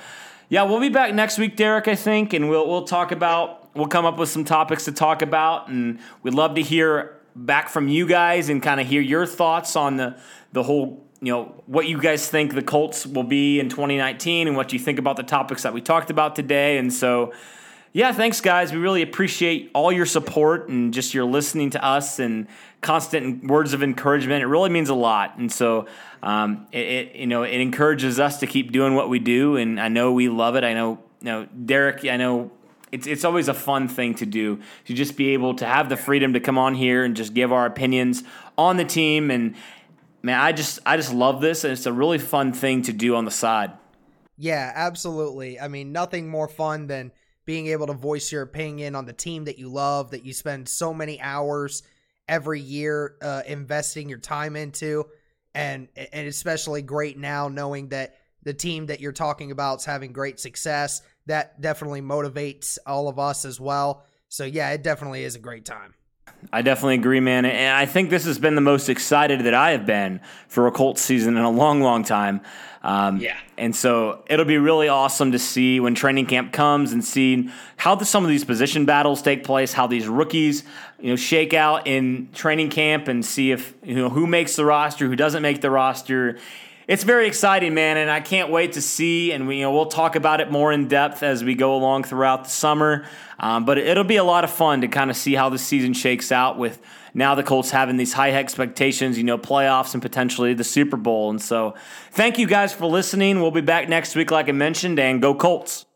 yeah, 0.50 0.64
we'll 0.64 0.82
be 0.82 0.90
back 0.90 1.14
next 1.14 1.38
week, 1.38 1.56
Derek. 1.56 1.88
I 1.88 1.96
think, 1.96 2.34
and 2.34 2.50
we'll 2.50 2.68
we'll 2.68 2.84
talk 2.84 3.14
about 3.14 3.74
we'll 3.74 3.88
come 3.88 4.06
up 4.06 4.18
with 4.18 4.28
some 4.28 4.44
topics 4.44 4.84
to 4.86 4.92
talk 4.92 5.22
about, 5.22 5.70
and 5.70 6.00
we'd 6.24 6.34
love 6.34 6.56
to 6.56 6.62
hear 6.62 7.18
back 7.38 7.70
from 7.70 7.88
you 7.88 8.06
guys 8.06 8.50
and 8.50 8.62
kind 8.62 8.82
of 8.82 8.88
hear 8.88 9.02
your 9.02 9.26
thoughts 9.26 9.78
on 9.78 9.96
the 9.96 10.20
the 10.52 10.64
whole 10.64 11.07
you 11.22 11.32
know 11.32 11.64
what 11.66 11.88
you 11.88 12.00
guys 12.00 12.28
think 12.30 12.54
the 12.54 12.62
Colts 12.62 13.06
will 13.06 13.24
be 13.24 13.60
in 13.60 13.70
2019 13.70 14.48
and 14.48 14.56
what 14.56 14.74
you 14.74 14.80
think 14.80 15.00
about 15.00 15.16
the 15.16 15.24
topics 15.24 15.64
that 15.64 15.74
we 15.74 15.82
talked 15.82 16.10
about 16.10 16.36
today. 16.36 16.78
And 16.78 16.94
so, 16.94 17.34
yeah, 17.94 18.12
thanks 18.12 18.42
guys. 18.42 18.72
We 18.72 18.78
really 18.78 19.02
appreciate 19.02 19.72
all 19.74 19.92
your 19.92 20.06
support 20.06 20.70
and 20.70 20.94
just 20.94 21.14
your 21.14 21.26
listening 21.26 21.72
to 21.72 21.84
us 21.84 22.20
and 22.20 22.48
constant 22.82 23.46
words 23.48 23.74
of 23.74 23.82
encouragement. 23.82 24.44
It 24.44 24.48
really 24.48 24.70
means 24.70 24.90
a 24.90 24.96
lot. 24.96 25.38
And 25.38 25.52
so, 25.52 25.88
um, 26.22 26.68
it, 26.72 26.86
it, 26.86 27.16
you 27.16 27.28
know 27.28 27.44
it 27.44 27.60
encourages 27.60 28.20
us 28.20 28.40
to 28.40 28.48
keep 28.48 28.72
doing 28.72 28.94
what 28.96 29.10
we 29.10 29.20
do. 29.20 29.58
And 29.58 29.80
I 29.80 29.88
know 29.88 30.12
we 30.12 30.30
love 30.30 30.56
it. 30.56 30.64
I 30.64 30.74
know 30.74 31.00
you 31.22 31.26
know 31.26 31.46
Derek. 31.46 32.06
I 32.06 32.18
know 32.18 32.52
it's 32.92 33.08
it's 33.08 33.26
always 33.26 33.48
a 33.48 33.54
fun 33.54 33.88
thing 33.88 34.16
to 34.16 34.26
do 34.26 34.60
to 34.86 34.94
just 34.94 35.18
be 35.18 35.30
able 35.30 35.56
to 35.56 35.66
have 35.66 35.90
the 35.90 35.98
freedom 35.98 36.34
to 36.34 36.40
come 36.40 36.58
on 36.58 36.76
here 36.76 37.04
and 37.04 37.16
just 37.16 37.34
give 37.34 37.52
our 37.52 37.66
opinions 37.66 38.24
on 38.58 38.78
the 38.78 38.86
team 38.86 39.30
and 39.30 39.56
man, 40.22 40.40
I 40.40 40.52
just 40.52 40.80
I 40.86 40.98
just 40.98 41.14
love 41.14 41.42
this, 41.42 41.64
and 41.64 41.74
it's 41.74 41.86
a 41.86 41.94
really 41.94 42.18
fun 42.18 42.54
thing 42.54 42.82
to 42.84 42.94
do 42.94 43.16
on 43.16 43.26
the 43.26 43.32
side. 43.32 43.74
Yeah, 44.38 44.72
absolutely. 44.76 45.60
I 45.60 45.68
mean, 45.68 45.92
nothing 45.92 46.30
more 46.30 46.48
fun 46.48 46.88
than 46.88 47.12
being 47.46 47.68
able 47.68 47.88
to 47.88 47.94
voice 47.94 48.32
your 48.32 48.44
opinion 48.44 48.96
on 48.96 49.06
the 49.06 49.14
team 49.14 49.46
that 49.46 49.58
you 49.58 49.70
love, 49.70 50.12
that 50.12 50.24
you 50.24 50.34
spend 50.34 50.70
so 50.70 50.94
many 50.94 51.20
hours 51.20 51.82
every 52.28 52.60
year 52.60 53.16
uh, 53.22 53.42
investing 53.48 54.10
your 54.10 54.20
time 54.20 54.56
into, 54.56 55.06
and 55.56 55.88
and 56.12 56.28
especially 56.28 56.82
great 56.82 57.18
now 57.18 57.48
knowing 57.48 57.90
that 57.90 58.16
the 58.44 58.54
team 58.54 58.86
that 58.88 59.00
you're 59.00 59.12
talking 59.12 59.52
about 59.52 59.80
is 59.80 59.86
having 59.86 60.14
great 60.14 60.40
success. 60.40 61.02
That 61.26 61.60
definitely 61.60 62.02
motivates 62.02 62.78
all 62.86 63.10
of 63.10 63.20
us 63.20 63.44
as 63.44 63.60
well. 63.60 64.06
So 64.30 64.46
yeah, 64.46 64.72
it 64.72 64.84
definitely 64.84 65.24
is 65.24 65.36
a 65.36 65.40
great 65.40 65.66
time. 65.66 65.94
I 66.52 66.62
definitely 66.62 66.96
agree, 66.96 67.20
man. 67.20 67.46
And 67.46 67.76
I 67.76 67.86
think 67.86 68.10
this 68.10 68.26
has 68.26 68.40
been 68.40 68.56
the 68.56 68.62
most 68.62 68.90
excited 68.90 69.42
that 69.42 69.54
I 69.54 69.72
have 69.72 69.86
been 69.86 70.22
for 70.48 70.68
a 70.68 70.72
Colts 70.72 71.02
season 71.02 71.36
in 71.36 71.44
a 71.44 71.50
long, 71.50 71.82
long 71.82 72.04
time. 72.04 72.42
Um, 72.84 73.18
yeah. 73.18 73.38
And 73.58 73.76
so 73.76 74.24
it'll 74.30 74.46
be 74.46 74.58
really 74.58 74.88
awesome 74.88 75.34
to 75.34 75.40
see 75.40 75.80
when 75.80 75.94
training 75.94 76.28
camp 76.28 76.54
comes 76.54 76.94
and 76.94 77.04
see 77.04 77.50
how 77.76 77.96
the, 77.96 78.06
some 78.06 78.24
of 78.24 78.30
these 78.30 78.46
position 78.46 78.86
battles 78.86 79.22
take 79.22 79.44
place, 79.44 79.74
how 79.74 79.88
these 79.88 80.08
rookies, 80.08 80.64
you 81.00 81.10
know, 81.10 81.16
shake 81.16 81.54
out 81.54 81.86
in 81.88 82.30
training 82.34 82.70
camp, 82.70 83.08
and 83.08 83.26
see 83.26 83.52
if 83.52 83.74
you 83.84 83.96
know 83.96 84.10
who 84.10 84.26
makes 84.26 84.56
the 84.56 84.64
roster, 84.64 85.08
who 85.08 85.16
doesn't 85.16 85.42
make 85.42 85.60
the 85.62 85.72
roster 85.72 86.38
it's 86.88 87.04
very 87.04 87.28
exciting, 87.28 87.74
man, 87.74 87.98
and 87.98 88.10
I 88.10 88.22
can't 88.22 88.50
wait 88.50 88.74
to 88.74 88.82
see. 88.82 89.34
And 89.34 89.48
we, 89.48 89.58
you 89.58 89.64
know, 89.64 89.74
we'll 89.74 89.88
talk 89.88 90.16
about 90.16 90.40
it 90.40 90.50
more 90.50 90.72
in 90.72 90.88
depth 90.88 91.22
as 91.22 91.44
we 91.44 91.54
go 91.54 91.76
along 91.76 92.06
throughout 92.06 92.46
the 92.46 92.50
summer. 92.50 93.06
Um, 93.40 93.66
but 93.66 93.78
it'll 93.78 94.06
be 94.06 94.16
a 94.16 94.24
lot 94.24 94.44
of 94.44 94.50
fun 94.50 94.82
to 94.82 94.88
kind 94.88 95.12
of 95.12 95.18
see 95.18 95.34
how 95.34 95.50
the 95.50 95.58
season 95.58 95.94
shakes 95.94 96.32
out 96.32 96.58
with 96.58 96.80
now 97.14 97.36
the 97.36 97.44
Colts 97.44 97.72
having 97.72 97.98
these 97.98 98.14
high 98.14 98.32
expectations, 98.32 99.18
you 99.18 99.24
know, 99.24 99.38
playoffs 99.38 99.94
and 99.94 100.02
potentially 100.02 100.54
the 100.54 100.64
Super 100.64 100.98
Bowl. 100.98 101.30
And 101.30 101.42
so, 101.42 101.76
thank 102.12 102.38
you 102.38 102.48
guys 102.48 102.74
for 102.74 102.86
listening. 102.86 103.42
We'll 103.42 103.52
be 103.52 103.62
back 103.62 103.90
next 103.90 104.16
week, 104.16 104.32
like 104.32 104.48
I 104.48 104.54
mentioned, 104.54 104.98
and 105.00 105.22
go 105.22 105.36
Colts. 105.36 105.87